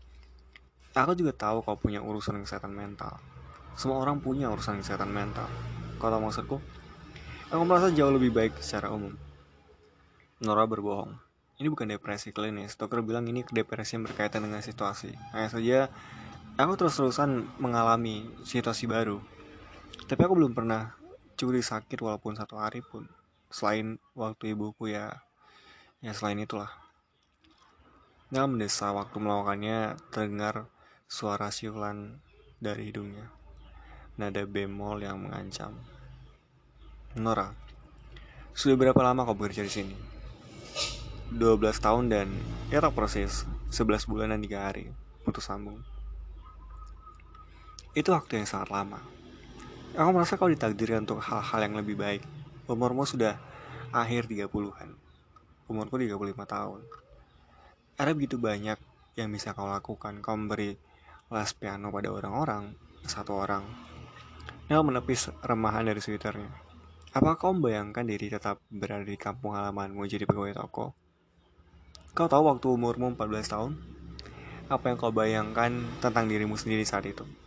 Aku 0.98 1.14
juga 1.14 1.38
tahu 1.38 1.62
kau 1.62 1.78
punya 1.78 2.02
urusan 2.02 2.42
kesehatan 2.42 2.74
mental. 2.74 3.22
Semua 3.78 4.02
orang 4.02 4.18
punya 4.18 4.50
urusan 4.50 4.82
kesehatan 4.82 5.14
mental. 5.14 5.46
Kau 6.02 6.10
tahu 6.10 6.26
maksudku? 6.26 6.58
Aku 7.54 7.62
merasa 7.62 7.94
jauh 7.94 8.10
lebih 8.10 8.34
baik 8.34 8.58
secara 8.66 8.90
umum. 8.90 9.14
Nora 10.42 10.66
berbohong. 10.66 11.14
Ini 11.62 11.70
bukan 11.70 11.94
depresi 11.94 12.34
klinis. 12.34 12.74
Dokter 12.82 13.06
bilang 13.06 13.30
ini 13.30 13.46
depresi 13.46 13.94
yang 13.94 14.10
berkaitan 14.10 14.42
dengan 14.42 14.66
situasi. 14.66 15.14
Hanya 15.38 15.54
saja, 15.54 15.80
aku 16.58 16.82
terus-terusan 16.82 17.46
mengalami 17.62 18.26
situasi 18.42 18.90
baru 18.90 19.33
tapi 20.04 20.22
aku 20.26 20.34
belum 20.36 20.54
pernah 20.54 20.94
curi 21.34 21.64
sakit 21.64 22.00
walaupun 22.00 22.38
satu 22.38 22.60
hari 22.60 22.84
pun. 22.86 23.08
Selain 23.50 23.98
waktu 24.18 24.54
ibuku 24.54 24.94
ya. 24.94 25.22
Ya 26.04 26.12
selain 26.12 26.42
itulah. 26.42 26.70
Nel 28.34 28.50
mendesa 28.50 28.90
waktu 28.92 29.18
melakukannya 29.22 29.96
terdengar 30.10 30.68
suara 31.06 31.54
siulan 31.54 32.20
dari 32.58 32.90
hidungnya. 32.90 33.30
Nada 34.18 34.44
bemol 34.46 35.02
yang 35.02 35.22
mengancam. 35.22 35.78
Nora 37.14 37.54
sudah 38.54 38.78
berapa 38.78 39.02
lama 39.02 39.26
kau 39.26 39.34
bekerja 39.34 39.66
di 39.66 39.74
sini? 39.74 39.98
12 41.34 41.58
tahun 41.82 42.06
dan 42.14 42.30
tak 42.70 42.94
proses 42.94 43.50
11 43.74 44.06
bulan 44.06 44.30
dan 44.30 44.42
3 44.46 44.66
hari. 44.70 44.86
Putus 45.26 45.50
sambung. 45.50 45.82
Itu 47.98 48.14
waktu 48.14 48.42
yang 48.42 48.50
sangat 48.50 48.70
lama 48.70 49.23
Aku 49.94 50.10
merasa 50.10 50.42
kau 50.42 50.50
ditakdirkan 50.50 51.06
untuk 51.06 51.22
hal-hal 51.22 51.70
yang 51.70 51.78
lebih 51.78 51.94
baik. 51.94 52.26
Umurmu 52.66 53.06
sudah 53.06 53.38
akhir 53.94 54.26
30-an. 54.26 54.90
Umurku 55.70 56.02
35 56.02 56.34
tahun. 56.50 56.82
Ada 58.02 58.18
begitu 58.18 58.42
banyak 58.42 58.82
yang 59.14 59.30
bisa 59.30 59.54
kau 59.54 59.70
lakukan. 59.70 60.18
Kau 60.26 60.34
memberi 60.34 60.74
les 61.30 61.52
piano 61.54 61.94
pada 61.94 62.10
orang-orang, 62.10 62.74
satu 63.06 63.38
orang. 63.38 63.62
Nel 64.66 64.82
menepis 64.82 65.30
remahan 65.46 65.86
dari 65.86 66.02
sweaternya. 66.02 66.50
Apa 67.14 67.38
kau 67.38 67.54
membayangkan 67.54 68.10
diri 68.10 68.34
tetap 68.34 68.66
berada 68.74 69.06
di 69.06 69.14
kampung 69.14 69.54
halamanmu 69.54 70.10
jadi 70.10 70.26
pegawai 70.26 70.58
toko? 70.58 70.98
Kau 72.18 72.26
tahu 72.26 72.50
waktu 72.50 72.66
umurmu 72.66 73.14
14 73.14 73.46
tahun? 73.46 73.78
Apa 74.74 74.90
yang 74.90 74.98
kau 74.98 75.14
bayangkan 75.14 75.86
tentang 76.02 76.26
dirimu 76.26 76.58
sendiri 76.58 76.82
saat 76.82 77.06
itu? 77.06 77.43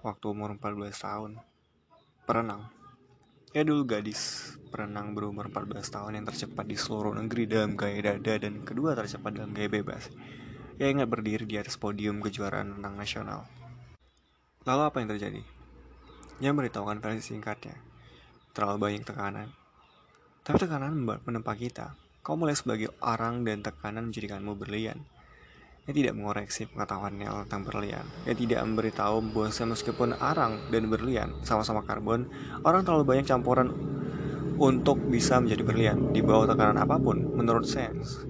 Waktu 0.00 0.24
umur 0.32 0.56
14 0.56 0.92
tahun. 0.96 1.30
Perenang. 2.24 2.72
Ya 3.50 3.66
dulu 3.66 3.82
gadis 3.82 4.54
perenang 4.70 5.12
berumur 5.12 5.50
14 5.50 5.82
tahun 5.90 6.12
yang 6.22 6.26
tercepat 6.30 6.64
di 6.64 6.78
seluruh 6.78 7.10
negeri 7.18 7.50
dalam 7.50 7.74
gaya 7.74 8.14
dada 8.14 8.34
dan 8.38 8.62
kedua 8.62 8.94
tercepat 8.94 9.34
dalam 9.34 9.50
gaya 9.50 9.66
bebas. 9.66 10.08
Ya 10.80 10.88
ingat 10.88 11.10
berdiri 11.10 11.44
di 11.44 11.58
atas 11.58 11.76
podium 11.76 12.22
kejuaraan 12.22 12.78
renang 12.78 12.94
nasional. 12.96 13.44
Lalu 14.64 14.82
apa 14.86 14.96
yang 15.02 15.08
terjadi? 15.12 15.42
Dia 16.40 16.56
memberitahukan 16.56 17.04
versi 17.04 17.36
singkatnya. 17.36 17.76
Terlalu 18.56 18.76
banyak 18.80 19.04
tekanan. 19.04 19.48
Tapi 20.40 20.56
tekanan 20.56 20.96
menempa 20.96 21.52
kita. 21.52 21.98
Kau 22.24 22.38
mulai 22.40 22.56
sebagai 22.56 22.94
orang 23.04 23.44
dan 23.44 23.60
tekanan 23.60 24.08
menjadikanmu 24.08 24.56
berlian. 24.56 25.04
Ia 25.88 25.92
tidak 25.96 26.12
mengoreksi 26.12 26.68
pengetahuannya 26.68 27.48
tentang 27.48 27.62
berlian. 27.64 28.04
Ia 28.28 28.36
tidak 28.36 28.60
memberitahu 28.68 29.32
bahwa 29.32 29.48
meskipun 29.48 30.12
arang 30.20 30.60
dan 30.68 30.92
berlian 30.92 31.32
sama-sama 31.40 31.80
karbon, 31.80 32.28
orang 32.66 32.84
terlalu 32.84 33.04
banyak 33.08 33.24
campuran 33.24 33.72
untuk 34.60 35.00
bisa 35.08 35.40
menjadi 35.40 35.64
berlian 35.64 35.98
di 36.12 36.20
bawah 36.20 36.44
tekanan 36.44 36.76
apa 36.84 37.00
pun 37.00 37.16
menurut 37.32 37.64
sains. 37.64 38.28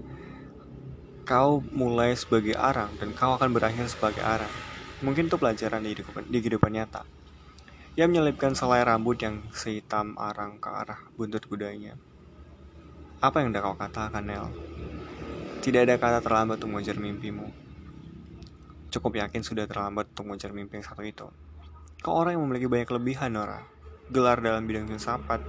Kau 1.27 1.59
mulai 1.75 2.15
sebagai 2.15 2.55
arang 2.55 2.95
dan 3.03 3.11
kau 3.19 3.35
akan 3.35 3.51
berakhir 3.51 3.91
sebagai 3.91 4.23
arang. 4.23 4.51
Mungkin 5.03 5.27
itu 5.27 5.35
pelajaran 5.35 5.83
di 5.83 5.91
kehidupan, 5.91 6.31
di 6.31 6.39
kehidupan 6.39 6.71
nyata. 6.71 7.03
Ia 7.99 8.07
menyelipkan 8.07 8.55
selai 8.55 8.87
rambut 8.87 9.19
yang 9.19 9.43
sehitam 9.51 10.15
arang 10.15 10.63
ke 10.63 10.71
arah 10.71 11.03
buntut 11.19 11.43
kudanya. 11.51 11.99
Apa 13.19 13.43
yang 13.43 13.51
dah 13.51 13.61
kau 13.61 13.75
katakan, 13.75 14.23
Nel? 14.23 14.70
Tidak 15.61 15.85
ada 15.85 16.01
kata 16.01 16.25
terlambat 16.25 16.57
untuk 16.57 16.73
mengejar 16.73 16.97
mimpimu. 16.97 17.53
Cukup 18.89 19.13
yakin 19.21 19.45
sudah 19.45 19.69
terlambat 19.69 20.09
untuk 20.17 20.33
mengejar 20.33 20.57
mimpi 20.57 20.81
yang 20.81 20.87
satu 20.89 21.05
itu. 21.05 21.29
Kau 22.01 22.17
orang 22.17 22.41
yang 22.41 22.49
memiliki 22.49 22.65
banyak 22.65 22.89
kelebihan, 22.89 23.37
Nora. 23.37 23.61
Gelar 24.09 24.41
dalam 24.41 24.65
bidang 24.65 24.89
filsafat. 24.89 25.45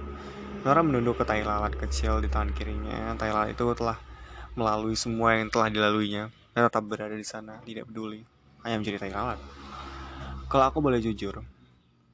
Nora 0.68 0.84
menunduk 0.84 1.16
ke 1.16 1.24
tai 1.24 1.40
lalat 1.40 1.72
kecil 1.80 2.20
di 2.20 2.28
tangan 2.28 2.52
kirinya. 2.52 3.16
Tai 3.16 3.32
lalat 3.32 3.56
itu 3.56 3.64
telah 3.72 3.96
melalui 4.52 5.00
semua 5.00 5.40
yang 5.40 5.48
telah 5.48 5.72
dilaluinya 5.72 6.28
dan 6.52 6.68
tetap 6.68 6.84
berada 6.84 7.16
di 7.16 7.24
sana, 7.24 7.64
tidak 7.64 7.88
peduli. 7.88 8.20
Hanya 8.68 8.84
menjadi 8.84 9.08
tai 9.08 9.16
lalat. 9.16 9.40
Kalau 10.52 10.64
aku 10.68 10.84
boleh 10.84 11.00
jujur, 11.00 11.40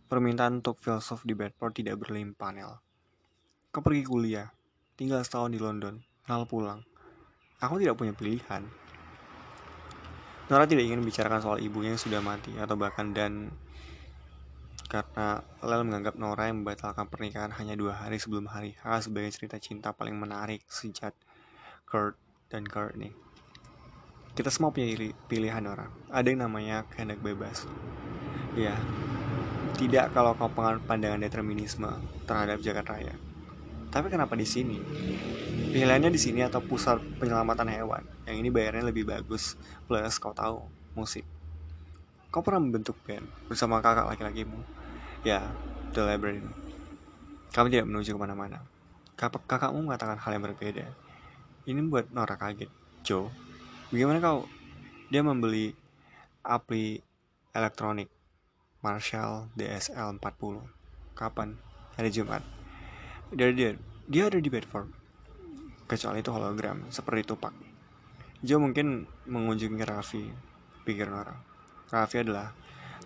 permintaan 0.06 0.62
untuk 0.62 0.78
filsuf 0.78 1.26
di 1.26 1.34
Bedford 1.34 1.74
tidak 1.74 1.98
berlimpah, 1.98 2.54
Nel. 2.54 2.78
Kau 3.74 3.82
pergi 3.82 4.06
kuliah, 4.06 4.54
tinggal 4.94 5.26
setahun 5.26 5.50
di 5.50 5.58
London, 5.58 5.98
lalu 6.30 6.46
pulang. 6.46 6.86
Aku 7.58 7.82
tidak 7.82 7.98
punya 7.98 8.14
pilihan. 8.14 8.62
Nora 10.48 10.64
tidak 10.64 10.86
ingin 10.86 11.02
membicarakan 11.02 11.42
soal 11.42 11.58
ibunya 11.58 11.92
yang 11.92 12.00
sudah 12.00 12.22
mati 12.22 12.54
atau 12.56 12.78
bahkan 12.78 13.10
dan 13.12 13.52
karena 14.88 15.44
Lel 15.60 15.84
menganggap 15.84 16.16
Nora 16.16 16.48
yang 16.48 16.64
membatalkan 16.64 17.04
pernikahan 17.10 17.52
hanya 17.60 17.76
dua 17.76 17.92
hari 17.92 18.16
sebelum 18.16 18.48
hari 18.48 18.72
H 18.80 19.10
sebagai 19.10 19.28
cerita 19.36 19.60
cinta 19.60 19.92
paling 19.92 20.16
menarik 20.16 20.64
sejak 20.64 21.12
Kurt 21.84 22.16
dan 22.48 22.64
Courtney. 22.64 23.12
Kita 24.32 24.48
semua 24.48 24.72
punya 24.72 24.88
pilihan 25.28 25.60
Nora. 25.60 25.92
Ada 26.08 26.32
yang 26.32 26.48
namanya 26.48 26.88
kehendak 26.88 27.20
bebas. 27.20 27.68
Ya, 28.56 28.78
tidak 29.76 30.16
kalau 30.16 30.32
kau 30.38 30.48
pandangan 30.86 31.20
determinisme 31.20 31.90
terhadap 32.24 32.62
jagat 32.64 32.86
raya. 32.88 33.14
Tapi 33.88 34.12
kenapa 34.12 34.36
di 34.36 34.44
sini? 34.44 34.76
Pilihannya 35.72 36.12
di 36.12 36.20
sini 36.20 36.44
atau 36.44 36.60
pusat 36.60 37.00
penyelamatan 37.20 37.68
hewan. 37.72 38.04
Yang 38.28 38.36
ini 38.44 38.48
bayarnya 38.52 38.84
lebih 38.88 39.08
bagus. 39.08 39.56
Plus 39.88 40.16
kau 40.20 40.36
tahu 40.36 40.64
musik. 40.92 41.24
Kau 42.28 42.44
pernah 42.44 42.60
membentuk 42.60 43.00
band 43.08 43.24
bersama 43.48 43.80
kakak 43.80 44.04
laki-lakimu? 44.04 44.60
Ya, 45.24 45.48
The 45.96 46.04
Labyrinth. 46.04 46.52
Kamu 47.56 47.72
tidak 47.72 47.88
menuju 47.88 48.12
ke 48.12 48.20
mana-mana. 48.20 48.60
Kakak 49.16 49.48
kakakmu 49.48 49.88
mengatakan 49.88 50.20
hal 50.20 50.36
yang 50.36 50.44
berbeda. 50.44 50.84
Ini 51.64 51.80
membuat 51.80 52.12
Nora 52.12 52.36
kaget. 52.36 52.68
Joe, 53.00 53.32
bagaimana 53.88 54.20
kau? 54.20 54.44
Dia 55.08 55.24
membeli 55.24 55.72
api 56.44 57.00
elektronik 57.56 58.12
Marshall 58.84 59.48
DSL 59.56 60.20
40. 60.20 61.16
Kapan? 61.16 61.56
Hari 61.96 62.12
Jumat 62.12 62.57
dia 63.32 63.52
dia 63.52 63.70
dia 64.08 64.22
ada 64.28 64.40
di 64.40 64.48
Bedford 64.48 64.88
kecuali 65.88 66.20
itu 66.20 66.30
hologram 66.32 66.88
seperti 66.88 67.28
Tupac 67.28 67.52
Joe 68.40 68.60
mungkin 68.62 69.08
mengunjungi 69.26 69.82
Raffi 69.84 70.24
pikir 70.84 71.10
Nora 71.10 71.36
Raffi 71.88 72.20
adalah 72.20 72.52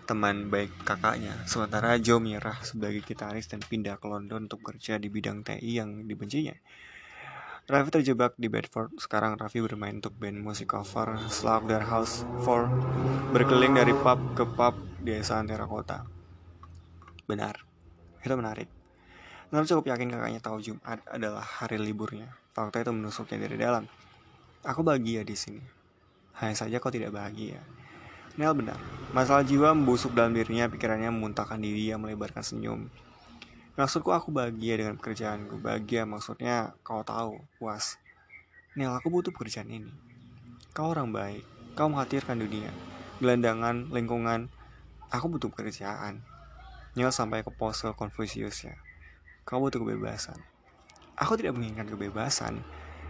teman 0.03 0.51
baik 0.51 0.83
kakaknya. 0.83 1.31
Sementara 1.47 1.95
Joe 1.95 2.19
mirah 2.19 2.59
sebagai 2.61 2.99
gitaris 2.99 3.47
dan 3.47 3.63
pindah 3.63 3.95
ke 3.95 4.05
London 4.11 4.51
untuk 4.51 4.59
kerja 4.59 4.99
di 4.99 5.07
bidang 5.07 5.47
TI 5.47 5.79
yang 5.79 6.03
dibencinya. 6.03 6.53
Raffi 7.63 7.89
terjebak 7.95 8.35
di 8.35 8.51
Bedford. 8.51 8.99
Sekarang 8.99 9.39
Raffi 9.39 9.63
bermain 9.63 9.95
untuk 9.95 10.11
band 10.19 10.43
musik 10.43 10.75
cover 10.75 11.15
Slaughter 11.31 11.79
House 11.87 12.27
4 12.43 13.31
berkeliling 13.31 13.79
dari 13.79 13.95
pub 13.95 14.19
ke 14.35 14.43
pub 14.43 14.75
di 14.99 15.15
desa 15.15 15.39
antara 15.39 15.63
kota. 15.63 16.03
Benar, 17.23 17.63
itu 18.19 18.35
menarik. 18.35 18.82
Nora 19.53 19.69
cukup 19.69 19.85
yakin 19.93 20.09
kakaknya 20.09 20.41
tahu 20.41 20.57
Jumat 20.65 20.97
adalah 21.05 21.45
hari 21.45 21.77
liburnya. 21.77 22.25
Fakta 22.57 22.81
itu 22.81 22.89
menusuknya 22.89 23.37
dari 23.45 23.61
dalam. 23.61 23.85
Aku 24.65 24.81
bahagia 24.81 25.21
di 25.21 25.37
sini. 25.37 25.61
Hanya 26.41 26.57
saja 26.57 26.81
kau 26.81 26.89
tidak 26.89 27.13
bahagia. 27.13 27.61
Nel 28.33 28.57
benar. 28.57 28.81
Masalah 29.13 29.45
jiwa 29.45 29.77
membusuk 29.77 30.17
dalam 30.17 30.33
dirinya, 30.33 30.65
pikirannya 30.65 31.13
memuntahkan 31.13 31.61
diri 31.61 31.85
yang 31.85 32.01
melebarkan 32.01 32.41
senyum. 32.41 32.89
Maksudku 33.77 34.09
aku 34.09 34.33
bahagia 34.33 34.81
dengan 34.81 34.97
pekerjaanku. 34.97 35.61
Bahagia 35.61 36.09
maksudnya 36.09 36.73
kau 36.81 37.05
tahu, 37.05 37.37
puas. 37.61 38.01
Nel, 38.73 38.89
aku 38.89 39.13
butuh 39.13 39.29
pekerjaan 39.29 39.69
ini. 39.69 39.93
Kau 40.73 40.97
orang 40.97 41.13
baik. 41.13 41.45
Kau 41.77 41.93
menghatirkan 41.93 42.41
dunia. 42.41 42.73
Gelandangan, 43.21 43.93
lingkungan. 43.93 44.49
Aku 45.13 45.29
butuh 45.29 45.53
pekerjaan. 45.53 46.25
Nel 46.97 47.13
sampai 47.13 47.45
ke 47.45 47.53
pose 47.53 47.85
Confucius 47.93 48.65
ya. 48.65 48.73
Kau 49.43 49.59
butuh 49.59 49.83
kebebasan. 49.83 50.39
Aku 51.19 51.35
tidak 51.35 51.59
menginginkan 51.59 51.91
kebebasan. 51.91 52.63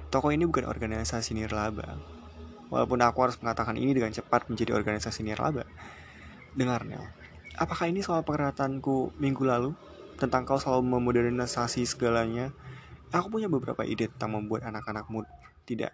Toko 0.09 0.33
ini 0.33 0.49
bukan 0.49 0.65
organisasi 0.65 1.37
nirlaba. 1.37 1.97
Walaupun 2.73 2.99
aku 3.05 3.17
harus 3.21 3.37
mengatakan 3.37 3.77
ini 3.77 3.93
dengan 3.93 4.09
cepat 4.09 4.49
menjadi 4.49 4.73
organisasi 4.73 5.21
nirlaba. 5.21 5.65
Dengar 6.57 6.85
Nel, 6.89 7.05
apakah 7.57 7.89
ini 7.89 8.01
soal 8.01 8.25
perkataanku 8.25 9.17
minggu 9.21 9.45
lalu? 9.45 9.71
Tentang 10.17 10.45
kau 10.45 10.57
selalu 10.57 10.97
memodernisasi 10.97 11.85
segalanya? 11.85 12.53
Aku 13.13 13.29
punya 13.29 13.45
beberapa 13.45 13.85
ide 13.85 14.09
tentang 14.09 14.41
membuat 14.41 14.65
anak-anakmu 14.65 15.25
tidak 15.69 15.93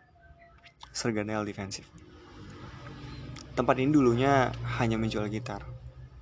serganel 0.96 1.44
defensif. 1.44 1.88
Tempat 3.60 3.76
ini 3.84 3.92
dulunya 3.92 4.56
hanya 4.80 4.96
menjual 4.96 5.28
gitar, 5.28 5.68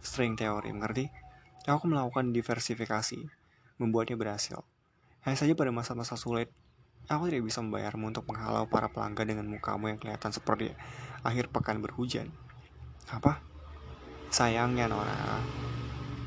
string 0.02 0.34
teori, 0.34 0.74
mengerti? 0.74 1.06
Aku 1.70 1.86
melakukan 1.86 2.34
diversifikasi, 2.34 3.37
membuatnya 3.78 4.20
berhasil. 4.20 4.62
Hanya 5.26 5.38
saja 5.38 5.54
pada 5.58 5.74
masa-masa 5.74 6.18
sulit, 6.20 6.50
Aku 7.08 7.32
tidak 7.32 7.48
bisa 7.48 7.64
membayarmu 7.64 8.12
untuk 8.12 8.28
menghalau 8.28 8.68
para 8.68 8.92
pelanggan 8.92 9.24
dengan 9.24 9.48
mukamu 9.48 9.88
yang 9.88 9.96
kelihatan 9.96 10.28
seperti 10.36 10.76
akhir 11.24 11.48
pekan 11.56 11.80
berhujan. 11.80 12.28
Apa? 13.08 13.40
Sayangnya 14.28 14.92
Nora, 14.92 15.40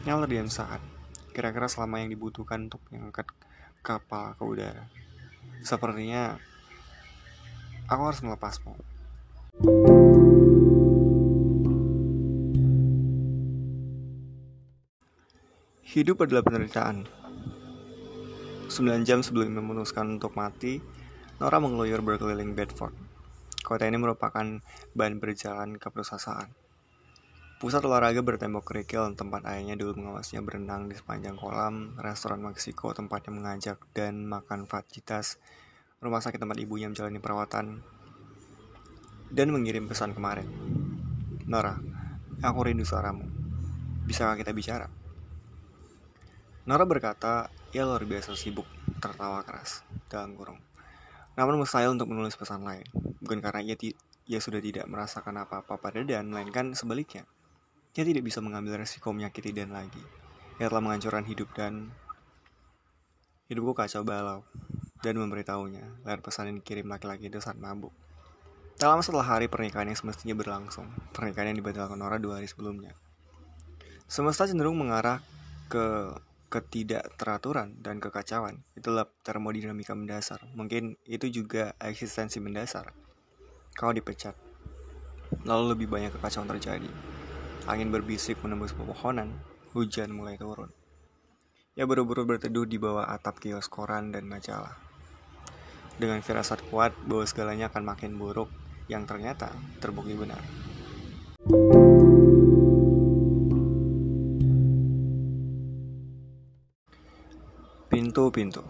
yang 0.08 0.24
terdiam 0.24 0.48
saat. 0.48 0.80
Kira-kira 1.36 1.68
selama 1.68 2.00
yang 2.00 2.08
dibutuhkan 2.08 2.64
untuk 2.72 2.80
mengangkat 2.88 3.28
kapal 3.84 4.32
ke 4.40 4.44
udara. 4.48 4.88
Sepertinya 5.60 6.40
aku 7.84 8.02
harus 8.08 8.24
melepasmu. 8.24 8.72
Hidup 15.84 16.24
adalah 16.24 16.40
penderitaan. 16.40 17.19
9 18.70 19.02
jam 19.02 19.18
sebelum 19.18 19.50
memutuskan 19.50 20.06
untuk 20.14 20.38
mati, 20.38 20.78
Nora 21.42 21.58
mengeluyur 21.58 22.06
berkeliling 22.06 22.54
Bedford. 22.54 22.94
Kota 23.66 23.82
ini 23.82 23.98
merupakan 23.98 24.46
bahan 24.94 25.18
berjalan 25.18 25.74
ke 25.74 25.90
perusahaan. 25.90 26.46
Pusat 27.58 27.90
olahraga 27.90 28.22
bertembok 28.22 28.70
kerikil 28.70 29.10
tempat 29.18 29.42
ayahnya 29.50 29.74
dulu 29.74 29.98
mengawasinya 29.98 30.46
berenang 30.46 30.86
di 30.86 30.94
sepanjang 30.94 31.34
kolam, 31.34 31.98
restoran 31.98 32.46
Meksiko 32.46 32.94
tempatnya 32.94 33.34
mengajak 33.34 33.82
dan 33.90 34.22
makan 34.22 34.70
fajitas, 34.70 35.42
rumah 35.98 36.22
sakit 36.22 36.38
tempat 36.38 36.56
ibunya 36.62 36.86
menjalani 36.86 37.18
perawatan, 37.18 37.82
dan 39.34 39.48
mengirim 39.50 39.90
pesan 39.90 40.14
kemarin. 40.14 40.46
Nora, 41.50 41.74
aku 42.38 42.70
rindu 42.70 42.86
suaramu. 42.86 43.26
Bisakah 44.06 44.38
kita 44.38 44.54
bicara? 44.54 44.99
Nora 46.70 46.86
berkata, 46.86 47.50
ia 47.74 47.82
luar 47.82 48.06
biasa 48.06 48.38
sibuk, 48.38 48.62
tertawa 49.02 49.42
keras, 49.42 49.82
dalam 50.06 50.38
kurung. 50.38 50.62
Namun 51.34 51.58
mustahil 51.58 51.90
untuk 51.90 52.06
menulis 52.06 52.38
pesan 52.38 52.62
lain, 52.62 52.86
bukan 53.18 53.42
karena 53.42 53.58
ia, 53.58 53.74
ia 54.30 54.38
sudah 54.38 54.62
tidak 54.62 54.86
merasakan 54.86 55.42
apa-apa 55.42 55.82
pada 55.82 55.98
Dan, 56.06 56.30
melainkan 56.30 56.70
sebaliknya. 56.78 57.26
Ia 57.98 58.06
tidak 58.06 58.22
bisa 58.22 58.38
mengambil 58.38 58.78
resiko 58.78 59.10
menyakiti 59.10 59.50
Dan 59.50 59.74
lagi. 59.74 59.98
Ia 60.62 60.70
telah 60.70 60.78
menghancurkan 60.78 61.26
hidup 61.26 61.50
Dan. 61.58 61.90
Hidupku 63.50 63.74
kacau 63.74 64.06
balau, 64.06 64.46
dan 65.02 65.18
memberitahunya 65.18 66.06
lewat 66.06 66.22
pesan 66.22 66.54
yang 66.54 66.62
dikirim 66.62 66.86
laki-laki 66.86 67.26
itu 67.26 67.42
saat 67.42 67.58
mabuk. 67.58 67.90
Tak 68.78 68.94
lama 68.94 69.02
setelah 69.02 69.26
hari 69.26 69.50
pernikahan 69.50 69.90
yang 69.90 69.98
semestinya 69.98 70.38
berlangsung, 70.38 70.86
pernikahan 71.10 71.50
yang 71.50 71.66
dibatalkan 71.66 71.98
Nora 71.98 72.22
dua 72.22 72.38
hari 72.38 72.46
sebelumnya. 72.46 72.94
Semesta 74.06 74.46
cenderung 74.46 74.78
mengarah 74.78 75.18
ke 75.66 76.14
ketidakteraturan 76.50 77.78
dan 77.78 78.02
kekacauan. 78.02 78.66
Itulah 78.74 79.06
termodinamika 79.22 79.94
mendasar. 79.94 80.42
Mungkin 80.58 80.98
itu 81.06 81.30
juga 81.30 81.78
eksistensi 81.78 82.42
mendasar. 82.42 82.90
Kau 83.78 83.94
dipecat. 83.94 84.34
Lalu 85.46 85.78
lebih 85.78 85.86
banyak 85.86 86.10
kekacauan 86.18 86.50
terjadi. 86.50 86.90
Angin 87.70 87.94
berbisik 87.94 88.42
menembus 88.42 88.74
pepohonan. 88.74 89.30
Hujan 89.70 90.10
mulai 90.10 90.34
turun. 90.34 90.74
Ya 91.78 91.86
buru-buru 91.86 92.26
berteduh 92.26 92.66
di 92.66 92.82
bawah 92.82 93.06
atap 93.06 93.38
kios 93.38 93.70
koran 93.70 94.10
dan 94.10 94.26
majalah. 94.26 94.74
Dengan 96.02 96.18
firasat 96.18 96.66
kuat 96.66 96.90
bahwa 97.06 97.22
segalanya 97.30 97.70
akan 97.70 97.86
makin 97.86 98.18
buruk 98.18 98.50
yang 98.90 99.06
ternyata 99.06 99.54
terbukti 99.78 100.18
benar. 100.18 100.42
Pintu-pintu 108.20 108.60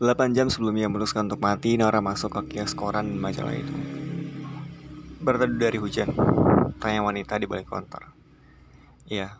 8 0.00 0.32
jam 0.32 0.48
sebelum 0.48 0.72
ia 0.80 0.88
memutuskan 0.88 1.28
untuk 1.28 1.36
mati, 1.36 1.76
Nora 1.76 2.00
masuk 2.00 2.32
ke 2.32 2.56
kios 2.56 2.72
koran 2.72 3.12
dan 3.12 3.20
majalah 3.20 3.52
itu. 3.52 3.76
Berteduh 5.20 5.60
dari 5.60 5.76
hujan, 5.76 6.16
tanya 6.80 7.04
wanita 7.04 7.36
di 7.36 7.44
balik 7.44 7.68
konter. 7.68 8.08
Iya, 9.04 9.36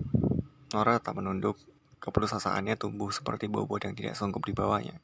Nora 0.77 1.01
tak 1.01 1.17
menunduk, 1.17 1.57
keputusasaannya 2.05 2.77
tumbuh 2.77 3.09
seperti 3.09 3.49
bobot 3.49 3.81
yang 3.81 3.97
tidak 3.97 4.12
sanggup 4.12 4.45
dibawanya. 4.45 5.01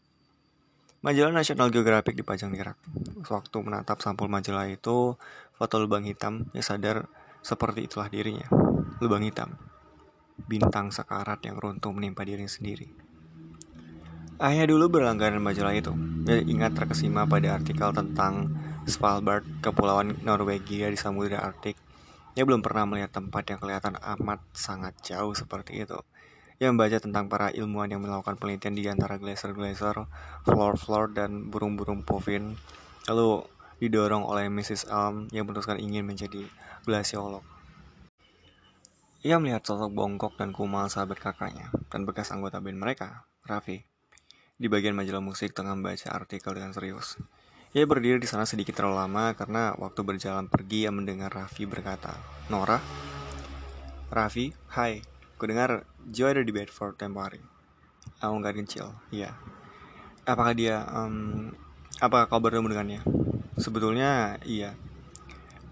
Majalah 1.00 1.32
National 1.32 1.72
Geographic 1.72 2.12
dipajang 2.12 2.52
di 2.52 2.60
rak. 2.60 2.76
Sewaktu 3.24 3.56
menatap 3.64 4.04
sampul 4.04 4.28
majalah 4.28 4.68
itu, 4.68 5.16
foto 5.56 5.74
lubang 5.80 6.04
hitam, 6.04 6.44
ia 6.52 6.60
sadar 6.60 7.08
seperti 7.40 7.88
itulah 7.88 8.12
dirinya. 8.12 8.52
Lubang 9.00 9.24
hitam. 9.24 9.56
Bintang 10.44 10.92
sekarat 10.92 11.40
yang 11.48 11.56
runtuh 11.56 11.88
menimpa 11.88 12.20
diri 12.28 12.44
sendiri. 12.44 13.11
Ayah 14.40 14.64
dulu 14.64 14.88
berlangganan 14.88 15.42
majalah 15.44 15.76
itu. 15.76 15.92
Dia 16.24 16.40
ingat 16.40 16.72
terkesima 16.72 17.28
pada 17.28 17.58
artikel 17.58 17.92
tentang 17.92 18.48
Svalbard, 18.88 19.44
kepulauan 19.60 20.16
Norwegia 20.24 20.88
di 20.88 20.96
Samudra 20.96 21.44
Arktik. 21.44 21.76
Dia 22.32 22.48
belum 22.48 22.64
pernah 22.64 22.88
melihat 22.88 23.12
tempat 23.12 23.44
yang 23.52 23.60
kelihatan 23.60 24.00
amat 24.00 24.40
sangat 24.56 24.96
jauh 25.04 25.36
seperti 25.36 25.84
itu. 25.84 26.00
Ia 26.62 26.72
membaca 26.72 26.96
tentang 26.96 27.28
para 27.28 27.52
ilmuwan 27.52 27.92
yang 27.92 28.00
melakukan 28.00 28.40
penelitian 28.40 28.72
di 28.72 28.86
antara 28.88 29.20
glacier-glacier, 29.20 30.08
floor-floor, 30.48 31.12
dan 31.12 31.52
burung-burung 31.52 32.00
povin. 32.06 32.56
Lalu 33.10 33.44
didorong 33.82 34.22
oleh 34.24 34.46
Mrs. 34.46 34.88
Elm 34.88 35.26
yang 35.34 35.44
memutuskan 35.44 35.76
ingin 35.76 36.06
menjadi 36.06 36.46
glasiolog. 36.86 37.42
Ia 39.22 39.38
melihat 39.38 39.62
sosok 39.62 39.90
bongkok 39.94 40.34
dan 40.34 40.50
kumal 40.54 40.90
sahabat 40.90 41.18
kakaknya 41.18 41.70
dan 41.94 42.02
bekas 42.02 42.34
anggota 42.34 42.58
band 42.58 42.78
mereka, 42.78 43.26
Raffi, 43.46 43.91
di 44.60 44.66
bagian 44.68 44.92
majalah 44.92 45.24
musik 45.24 45.56
tengah 45.56 45.72
membaca 45.72 46.12
artikel 46.12 46.52
dengan 46.52 46.72
serius. 46.76 47.16
Ia 47.72 47.88
berdiri 47.88 48.20
di 48.20 48.28
sana 48.28 48.44
sedikit 48.44 48.76
terlalu 48.76 49.00
lama 49.00 49.32
karena 49.32 49.72
waktu 49.80 50.04
berjalan 50.04 50.44
pergi 50.44 50.84
ia 50.84 50.92
mendengar 50.92 51.32
Raffi 51.32 51.64
berkata, 51.64 52.12
Nora? 52.52 52.76
Raffi, 54.12 54.52
hai, 54.76 55.00
ku 55.40 55.48
dengar 55.48 55.88
Joe 56.04 56.36
ada 56.36 56.44
di 56.44 56.52
Bedford 56.52 57.00
tempo 57.00 57.24
hari. 57.24 57.40
Aku 58.20 58.36
nggak 58.36 58.60
kecil, 58.60 58.92
iya. 59.08 59.32
Apakah 60.28 60.52
dia, 60.52 60.84
um, 60.92 61.48
apakah 61.96 62.28
kau 62.28 62.44
bertemu 62.44 62.76
dengannya? 62.76 63.00
Sebetulnya, 63.56 64.36
iya. 64.44 64.76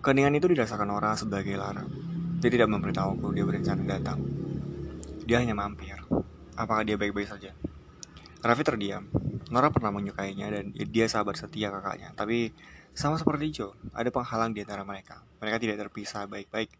Keningan 0.01 0.40
itu 0.40 0.49
dirasakan 0.49 0.88
Nora 0.88 1.12
sebagai 1.21 1.53
Lara. 1.53 1.85
Dia 2.40 2.49
tidak 2.49 2.73
memberitahuku 2.73 3.37
dia 3.37 3.45
berencana 3.45 3.85
datang. 3.85 4.25
Dia 5.29 5.45
hanya 5.45 5.53
mampir. 5.53 6.01
Apakah 6.57 6.81
dia 6.88 6.97
baik-baik 6.97 7.29
saja? 7.29 7.53
Raffi 8.40 8.64
terdiam. 8.64 9.05
Nora 9.53 9.68
pernah 9.68 9.92
menyukainya 9.92 10.48
dan 10.48 10.72
dia 10.72 11.05
sahabat 11.05 11.37
setia 11.37 11.68
kakaknya. 11.68 12.16
Tapi 12.16 12.55
sama 12.96 13.20
seperti 13.20 13.53
Joe, 13.53 13.76
ada 13.92 14.09
penghalang 14.09 14.57
di 14.57 14.64
antara 14.64 14.81
mereka. 14.83 15.20
Mereka 15.44 15.61
tidak 15.61 15.76
terpisah 15.88 16.24
baik-baik. 16.24 16.72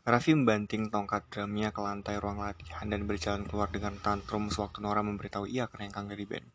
Raffi 0.00 0.32
membanting 0.32 0.88
tongkat 0.88 1.28
drumnya 1.28 1.68
ke 1.70 1.80
lantai 1.84 2.16
ruang 2.16 2.40
latihan 2.40 2.88
dan 2.88 3.04
berjalan 3.04 3.44
keluar 3.44 3.68
dengan 3.68 4.00
tantrum 4.00 4.48
sewaktu 4.48 4.80
Nora 4.80 5.04
memberitahu 5.04 5.44
ia 5.44 5.68
kerengkang 5.68 6.08
dari 6.08 6.24
band. 6.24 6.48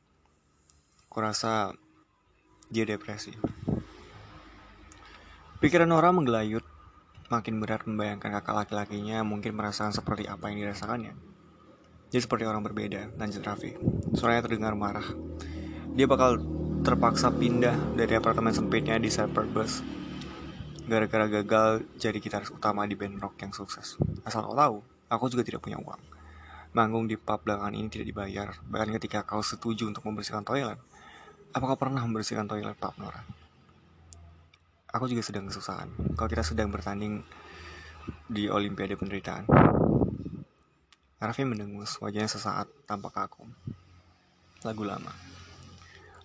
Kurasa 1.05 1.69
dia 2.65 2.83
depresi. 2.89 3.38
Pikiran 5.61 5.88
Nora 5.88 6.09
menggelayut, 6.09 6.65
makin 7.29 7.61
berat 7.61 7.85
membayangkan 7.85 8.41
kakak 8.41 8.65
laki-lakinya 8.65 9.21
mungkin 9.21 9.53
merasakan 9.53 9.93
seperti 9.93 10.25
apa 10.25 10.49
yang 10.49 10.65
dirasakannya. 10.65 11.35
Dia 12.15 12.23
seperti 12.23 12.47
orang 12.47 12.63
berbeda, 12.63 13.12
lanjut 13.19 13.43
Raffi. 13.43 13.75
Suaranya 14.15 14.47
terdengar 14.47 14.71
marah. 14.71 15.04
Dia 15.99 16.08
bakal 16.08 16.39
terpaksa 16.80 17.28
pindah 17.28 17.75
dari 17.91 18.15
apartemen 18.15 18.56
sempitnya 18.56 18.95
di 18.95 19.12
Bus 19.51 19.84
gara-gara 20.88 21.28
gagal 21.28 21.84
jadi 21.99 22.15
gitaris 22.23 22.56
utama 22.56 22.88
di 22.88 22.95
band 22.95 23.19
rock 23.19 23.36
yang 23.43 23.51
sukses. 23.51 23.99
Asal 24.23 24.47
kau 24.47 24.56
tahu, 24.56 24.80
aku 25.12 25.28
juga 25.28 25.43
tidak 25.43 25.67
punya 25.67 25.75
uang. 25.75 25.99
Manggung 26.71 27.04
di 27.04 27.19
pub 27.19 27.43
belakangan 27.43 27.75
ini 27.75 27.91
tidak 27.91 28.08
dibayar, 28.08 28.47
bahkan 28.63 28.95
ketika 28.95 29.28
kau 29.28 29.43
setuju 29.43 29.84
untuk 29.84 30.08
membersihkan 30.08 30.47
toilet. 30.47 30.80
Apa 31.51 31.67
kau 31.67 31.75
pernah 31.75 31.99
membersihkan 31.99 32.47
toilet, 32.47 32.80
Pak 32.80 32.95
Nora? 32.95 33.28
Aku 34.95 35.12
juga 35.12 35.19
sedang 35.19 35.51
kesusahan. 35.51 35.91
Kalau 36.15 36.32
kita 36.32 36.47
sedang 36.47 36.71
bertanding 36.71 37.28
di 38.32 38.47
Olimpiade 38.47 38.95
Penderitaan. 38.95 39.43
Raffi 41.15 41.47
mendengus, 41.47 41.95
wajahnya 42.04 42.28
sesaat 42.28 42.67
tampak 42.84 43.15
kaku. 43.15 43.47
Lagu 44.67 44.84
lama. 44.84 45.15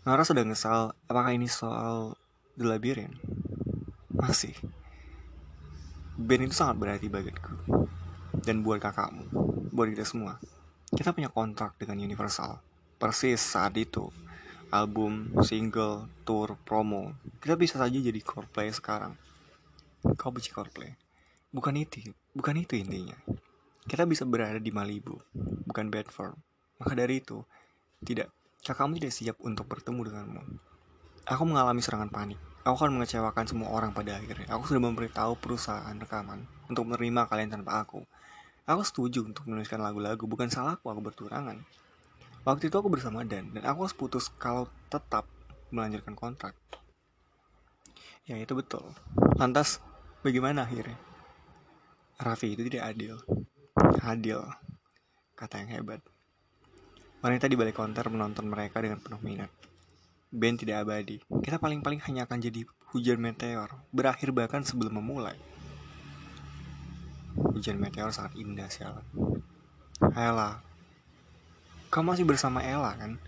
Nora 0.03 0.27
sedang 0.27 0.51
ngesal, 0.51 0.97
apakah 1.07 1.31
ini 1.31 1.47
soal 1.47 2.19
The 2.59 2.67
Labyrinth? 2.67 3.21
Masih. 4.11 4.57
Band 6.19 6.51
itu 6.51 6.55
sangat 6.59 6.77
berarti 6.83 7.07
bagiku. 7.07 7.55
Dan 8.43 8.67
buat 8.67 8.83
kakakmu, 8.83 9.31
buat 9.71 9.95
kita 9.95 10.03
semua. 10.03 10.43
Kita 10.91 11.15
punya 11.15 11.31
kontrak 11.31 11.79
dengan 11.79 12.03
Universal. 12.03 12.59
Persis 12.99 13.39
saat 13.39 13.79
itu. 13.79 14.11
Album, 14.75 15.39
single, 15.47 16.11
tour, 16.27 16.59
promo. 16.67 17.15
Kita 17.39 17.55
bisa 17.55 17.79
saja 17.79 17.95
jadi 17.95 18.19
Coldplay 18.19 18.75
sekarang. 18.75 19.15
Kau 20.19 20.35
benci 20.35 20.51
Coldplay. 20.51 20.99
Bukan 21.55 21.79
itu, 21.79 22.11
bukan 22.35 22.59
itu 22.59 22.75
intinya. 22.75 23.15
Kita 23.85 24.05
bisa 24.05 24.29
berada 24.29 24.61
di 24.61 24.73
Malibu, 24.73 25.17
bukan 25.69 25.89
Bedford. 25.89 26.37
Maka 26.81 26.93
dari 26.97 27.21
itu, 27.21 27.45
tidak, 28.01 28.33
kakakmu 28.65 29.01
tidak 29.01 29.13
siap 29.13 29.37
untuk 29.45 29.69
bertemu 29.69 30.01
denganmu. 30.09 30.43
Aku 31.31 31.43
mengalami 31.45 31.85
serangan 31.85 32.09
panik 32.09 32.41
Aku 32.61 32.77
akan 32.77 33.01
mengecewakan 33.01 33.49
semua 33.49 33.73
orang 33.73 33.97
pada 33.97 34.21
akhirnya. 34.21 34.45
Aku 34.53 34.69
sudah 34.69 34.85
memberitahu 34.85 35.33
perusahaan 35.41 35.97
rekaman 35.97 36.45
untuk 36.69 36.85
menerima 36.85 37.25
kalian 37.25 37.57
tanpa 37.57 37.81
aku. 37.81 38.05
Aku 38.69 38.85
setuju 38.85 39.25
untuk 39.25 39.49
menuliskan 39.49 39.81
lagu-lagu, 39.81 40.21
bukan 40.29 40.53
salahku 40.53 40.93
aku 40.93 41.01
berturangan. 41.01 41.65
Waktu 42.45 42.69
itu 42.69 42.77
aku 42.77 42.93
bersama 42.93 43.25
Dan, 43.25 43.57
dan 43.57 43.65
aku 43.65 43.89
harus 43.89 43.97
putus 43.97 44.29
kalau 44.37 44.69
tetap 44.93 45.25
melanjutkan 45.73 46.13
kontrak. 46.13 46.53
Ya 48.29 48.37
itu 48.37 48.53
betul. 48.53 48.93
Lantas, 49.41 49.81
bagaimana 50.21 50.69
akhirnya? 50.69 51.01
Raffi 52.21 52.53
itu 52.53 52.69
tidak 52.69 52.93
adil. 52.93 53.25
Adil, 53.81 54.43
kata 55.37 55.65
yang 55.65 55.71
hebat. 55.81 56.01
Wanita 57.25 57.49
di 57.49 57.57
balik 57.57 57.77
konter 57.77 58.09
menonton 58.09 58.49
mereka 58.49 58.81
dengan 58.81 59.01
penuh 59.01 59.21
minat 59.21 59.51
band 60.31 60.63
tidak 60.63 60.87
abadi. 60.87 61.19
Kita 61.43 61.59
paling-paling 61.59 61.99
hanya 62.07 62.25
akan 62.25 62.39
jadi 62.39 62.63
hujan 62.95 63.19
meteor, 63.19 63.71
berakhir 63.91 64.31
bahkan 64.31 64.63
sebelum 64.63 65.03
memulai. 65.03 65.35
Hujan 67.35 67.83
meteor 67.83 68.15
sangat 68.15 68.39
indah 68.39 68.71
sialan. 68.71 69.03
Ella, 70.15 70.63
kamu 71.91 72.15
masih 72.15 72.27
bersama 72.27 72.63
Ella 72.63 72.95
kan? 72.95 73.19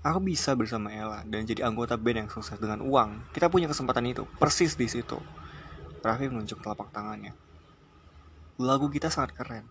Aku 0.00 0.16
bisa 0.24 0.56
bersama 0.56 0.88
Ella 0.88 1.20
dan 1.28 1.44
jadi 1.44 1.68
anggota 1.68 2.00
band 2.00 2.24
yang 2.24 2.30
sukses 2.32 2.56
dengan 2.56 2.80
uang. 2.80 3.36
Kita 3.36 3.52
punya 3.52 3.68
kesempatan 3.68 4.08
itu, 4.08 4.24
persis 4.40 4.80
di 4.80 4.88
situ. 4.88 5.20
Raffi 6.00 6.32
menunjuk 6.32 6.64
telapak 6.64 6.88
tangannya. 6.88 7.36
Lagu 8.56 8.88
kita 8.88 9.12
sangat 9.12 9.36
keren. 9.36 9.68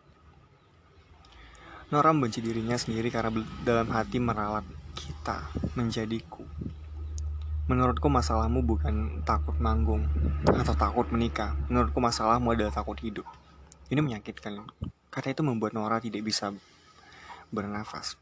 Nora 1.90 2.14
membenci 2.14 2.38
dirinya 2.46 2.78
sendiri 2.78 3.10
karena 3.10 3.34
dalam 3.66 3.90
hati 3.90 4.22
meralat 4.22 4.62
kita 4.94 5.42
menjadiku. 5.74 6.46
Menurutku 7.66 8.06
masalahmu 8.14 8.62
bukan 8.62 9.26
takut 9.26 9.58
manggung 9.58 10.06
atau 10.46 10.78
takut 10.78 11.10
menikah. 11.10 11.58
Menurutku 11.66 11.98
masalahmu 11.98 12.54
adalah 12.54 12.70
takut 12.70 12.94
hidup. 13.02 13.26
Ini 13.90 14.06
menyakitkan. 14.06 14.70
Kata 15.10 15.34
itu 15.34 15.42
membuat 15.42 15.74
Nora 15.74 15.98
tidak 15.98 16.22
bisa 16.22 16.54
bernafas. 17.50 18.22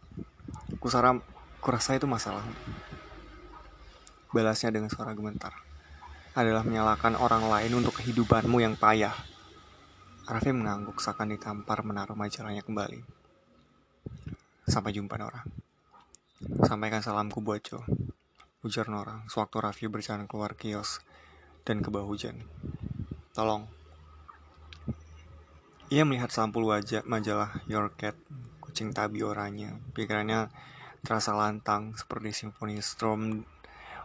Kusara, 0.80 1.20
kurasa 1.60 2.00
itu 2.00 2.08
masalah. 2.08 2.48
Balasnya 4.32 4.72
dengan 4.72 4.88
suara 4.88 5.12
gemetar. 5.12 5.52
Adalah 6.40 6.64
menyalahkan 6.64 7.20
orang 7.20 7.52
lain 7.52 7.84
untuk 7.84 8.00
kehidupanmu 8.00 8.64
yang 8.64 8.80
payah. 8.80 9.16
Raffi 10.24 10.56
mengangguk 10.56 11.04
seakan 11.04 11.36
ditampar 11.36 11.84
menaruh 11.84 12.16
majalahnya 12.16 12.64
kembali. 12.64 13.17
Sampai 14.68 14.92
jumpa 14.92 15.16
Nora. 15.16 15.48
Sampaikan 16.68 17.00
salamku 17.00 17.40
buat 17.42 17.64
Joe 17.64 17.88
ujar 18.68 18.92
Nora 18.92 19.24
sewaktu 19.32 19.64
Raffi 19.64 19.88
berjalan 19.88 20.28
keluar 20.28 20.58
kios 20.60 21.00
dan 21.64 21.80
ke 21.80 21.88
bawah 21.88 22.12
hujan. 22.12 22.44
Tolong. 23.32 23.64
Ia 25.88 26.04
melihat 26.04 26.36
sampul 26.36 26.68
wajah 26.68 27.08
majalah 27.08 27.64
Your 27.72 27.96
Cat, 27.96 28.20
kucing 28.60 28.92
tabi 28.92 29.24
oranye. 29.24 29.72
Pikirannya 29.96 30.52
terasa 31.00 31.32
lantang 31.32 31.96
seperti 31.96 32.36
simfoni 32.36 32.84
Strom 32.84 33.40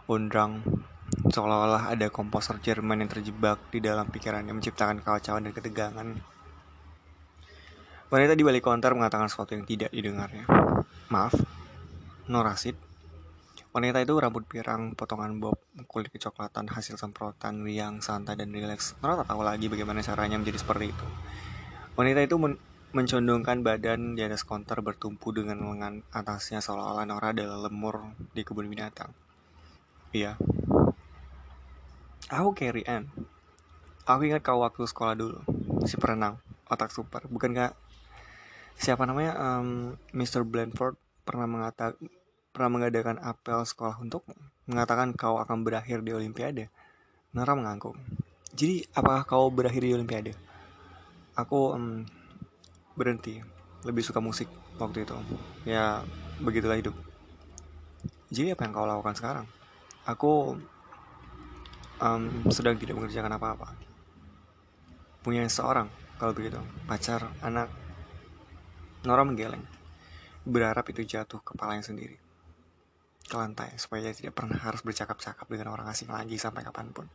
Undrang. 0.07 0.63
Seolah-olah 1.27 1.91
ada 1.91 2.07
komposer 2.07 2.63
Jerman 2.63 3.03
yang 3.03 3.11
terjebak 3.11 3.59
di 3.67 3.83
dalam 3.83 4.07
pikirannya 4.07 4.55
menciptakan 4.55 5.03
kekacauan 5.03 5.43
dan 5.43 5.51
ketegangan. 5.51 6.32
Wanita 8.13 8.37
di 8.37 8.45
balik 8.45 8.61
konter 8.61 8.93
mengatakan 8.93 9.25
sesuatu 9.25 9.57
yang 9.57 9.65
tidak 9.65 9.89
didengarnya. 9.89 10.45
Maaf, 11.09 11.33
Norasid, 12.29 12.77
Wanita 13.73 14.05
itu 14.05 14.13
rambut 14.21 14.45
pirang, 14.45 14.93
potongan 14.93 15.41
bob, 15.41 15.57
kulit 15.89 16.13
kecoklatan, 16.13 16.69
hasil 16.69 16.93
semprotan, 16.93 17.65
riang, 17.65 18.05
santai, 18.05 18.37
dan 18.37 18.53
rileks. 18.53 18.93
Nora 19.01 19.25
tak 19.25 19.33
tahu 19.33 19.41
lagi 19.41 19.65
bagaimana 19.65 20.05
caranya 20.05 20.37
menjadi 20.37 20.61
seperti 20.61 20.93
itu. 20.93 21.05
Wanita 21.97 22.21
itu 22.21 22.37
men 22.37 22.61
mencondongkan 22.93 23.65
badan 23.65 24.13
di 24.13 24.21
atas 24.21 24.45
konter 24.45 24.77
bertumpu 24.85 25.33
dengan 25.33 25.57
lengan 25.57 26.05
atasnya 26.13 26.61
seolah-olah 26.61 27.09
Nora 27.09 27.33
adalah 27.33 27.65
lemur 27.65 28.13
di 28.29 28.45
kebun 28.45 28.69
binatang. 28.69 29.09
Iya. 30.13 30.37
Aku 32.29 32.53
Carrie 32.53 32.85
Ann. 32.85 33.09
Aku 34.05 34.29
ingat 34.29 34.45
kau 34.45 34.61
waktu 34.61 34.85
sekolah 34.85 35.17
dulu. 35.17 35.41
Si 35.89 35.97
perenang, 35.97 36.37
otak 36.69 36.93
super. 36.93 37.25
Bukankah 37.25 37.73
siapa 38.77 39.05
namanya 39.07 39.33
um, 39.39 39.93
Mr. 40.11 40.43
Blandford 40.43 40.97
pernah 41.23 41.47
mengatakan 41.47 41.95
pernah 42.53 42.69
mengadakan 42.69 43.17
apel 43.17 43.65
sekolah 43.65 43.97
untukmu, 43.97 44.37
mengatakan 44.69 45.17
kau 45.17 45.41
akan 45.41 45.65
berakhir 45.65 46.05
di 46.05 46.13
Olimpiade. 46.13 46.69
Nara 47.33 47.57
mengangguk. 47.57 47.97
Jadi, 48.53 48.85
apakah 48.93 49.25
kau 49.25 49.49
berakhir 49.49 49.81
di 49.81 49.97
Olimpiade? 49.97 50.37
Aku 51.33 51.73
um, 51.73 52.05
berhenti, 52.93 53.41
lebih 53.81 54.05
suka 54.05 54.21
musik 54.21 54.45
waktu 54.77 55.01
itu. 55.01 55.17
Ya, 55.65 56.05
begitulah 56.37 56.77
hidup. 56.77 56.93
Jadi, 58.29 58.53
apa 58.53 58.69
yang 58.69 58.73
kau 58.77 58.85
lakukan 58.85 59.17
sekarang? 59.17 59.45
Aku 60.05 60.53
um, 61.97 62.23
sedang 62.53 62.77
tidak 62.77 63.01
mengerjakan 63.01 63.33
apa-apa. 63.33 63.73
Punya 65.25 65.41
seorang, 65.49 65.89
kalau 66.21 66.37
begitu, 66.37 66.61
pacar, 66.85 67.33
anak. 67.41 67.73
Nora 69.03 69.27
menggeleng, 69.27 69.63
berharap 70.47 70.87
itu 70.91 71.03
jatuh 71.03 71.43
kepalanya 71.43 71.83
sendiri 71.83 72.15
ke 73.23 73.35
lantai 73.39 73.71
supaya 73.79 74.11
tidak 74.11 74.35
pernah 74.35 74.59
harus 74.59 74.83
bercakap-cakap 74.83 75.47
dengan 75.47 75.71
orang 75.71 75.87
asing 75.87 76.11
lagi 76.11 76.35
sampai 76.35 76.63
kapan 76.63 76.91
pun. 76.91 77.07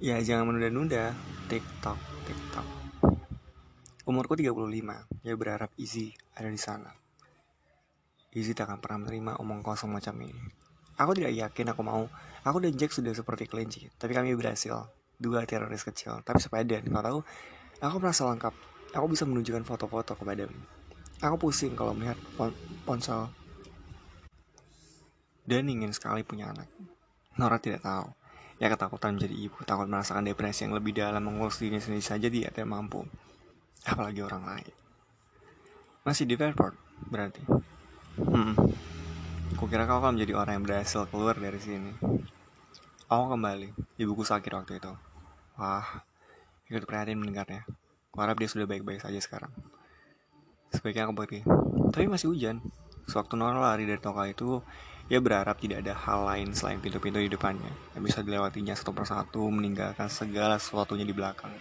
Ya 0.00 0.20
jangan 0.20 0.52
menunda-nunda 0.52 1.16
TikTok, 1.48 1.96
TikTok. 2.28 2.66
Umurku 4.06 4.36
35, 4.36 4.52
ya 5.24 5.32
berharap 5.34 5.72
Easy 5.80 6.12
ada 6.36 6.52
di 6.52 6.60
sana. 6.60 6.92
Easy 8.36 8.52
tak 8.52 8.68
akan 8.68 8.78
pernah 8.84 9.08
menerima 9.08 9.40
omong 9.40 9.64
kosong 9.64 9.90
macam 9.96 10.12
ini. 10.20 10.36
Aku 11.00 11.16
tidak 11.16 11.32
yakin 11.32 11.72
aku 11.72 11.82
mau. 11.84 12.04
Aku 12.44 12.60
dan 12.60 12.76
Jack 12.76 12.92
sudah 12.92 13.16
seperti 13.16 13.48
kelinci, 13.48 13.88
tapi 13.96 14.12
kami 14.12 14.36
berhasil. 14.36 14.88
Dua 15.16 15.48
teroris 15.48 15.80
kecil, 15.80 16.20
tapi 16.20 16.44
sepadan. 16.44 16.84
Kau 16.92 17.00
tahu, 17.00 17.18
aku 17.80 17.96
merasa 17.96 18.28
lengkap. 18.28 18.75
Aku 18.96 19.12
bisa 19.12 19.28
menunjukkan 19.28 19.68
foto-foto 19.68 20.16
kepadamu. 20.16 20.56
Aku 21.20 21.36
pusing 21.36 21.76
kalau 21.76 21.92
melihat 21.92 22.16
ponsel 22.88 23.28
dan 25.46 25.70
ingin 25.70 25.94
sekali 25.94 26.26
punya 26.26 26.50
anak. 26.50 26.66
Nora 27.38 27.62
tidak 27.62 27.86
tahu. 27.86 28.10
Ya 28.56 28.66
ketakutan 28.72 29.14
menjadi 29.14 29.36
ibu, 29.36 29.58
takut 29.62 29.86
merasakan 29.86 30.26
depresi 30.26 30.66
yang 30.66 30.74
lebih 30.74 30.96
dalam 30.96 31.22
mengurus 31.22 31.62
dirinya 31.62 31.78
sendiri 31.78 32.02
saja 32.02 32.26
dia 32.26 32.50
tidak 32.50 32.66
mampu. 32.66 33.04
Apalagi 33.86 34.20
orang 34.26 34.42
lain. 34.42 34.74
Masih 36.02 36.26
di 36.26 36.34
Fairport, 36.34 36.74
berarti. 37.06 37.44
Hmm. 38.16 38.56
Kukira 39.60 39.86
kau 39.86 40.02
akan 40.02 40.18
menjadi 40.18 40.34
orang 40.34 40.60
yang 40.60 40.64
berhasil 40.66 41.06
keluar 41.12 41.36
dari 41.38 41.60
sini. 41.62 41.92
Aku 43.06 43.24
kembali. 43.30 44.00
Ibuku 44.00 44.26
sakit 44.26 44.50
waktu 44.50 44.82
itu. 44.82 44.92
Wah, 45.60 46.02
ikut 46.66 46.82
prihatin 46.88 47.20
mendengarnya. 47.20 47.62
Kuharap 48.16 48.40
dia 48.40 48.48
sudah 48.48 48.64
baik-baik 48.64 49.04
saja 49.04 49.20
sekarang. 49.20 49.52
Sebaiknya 50.72 51.04
aku 51.04 51.14
pergi. 51.20 51.44
Tapi 51.92 52.08
masih 52.08 52.32
hujan. 52.32 52.64
Sewaktu 53.04 53.36
Nora 53.36 53.60
lari 53.60 53.84
dari 53.84 54.00
toko 54.00 54.24
itu, 54.24 54.64
ia 55.12 55.20
berharap 55.20 55.60
tidak 55.60 55.84
ada 55.84 55.92
hal 55.94 56.24
lain 56.24 56.50
selain 56.56 56.80
pintu-pintu 56.80 57.20
di 57.20 57.30
depannya 57.30 57.70
yang 57.94 58.02
bisa 58.02 58.24
dilewatinya 58.24 58.74
satu 58.74 58.90
persatu 58.90 59.46
meninggalkan 59.52 60.08
segala 60.08 60.56
sesuatunya 60.56 61.04
di 61.04 61.12
belakang. 61.12 61.52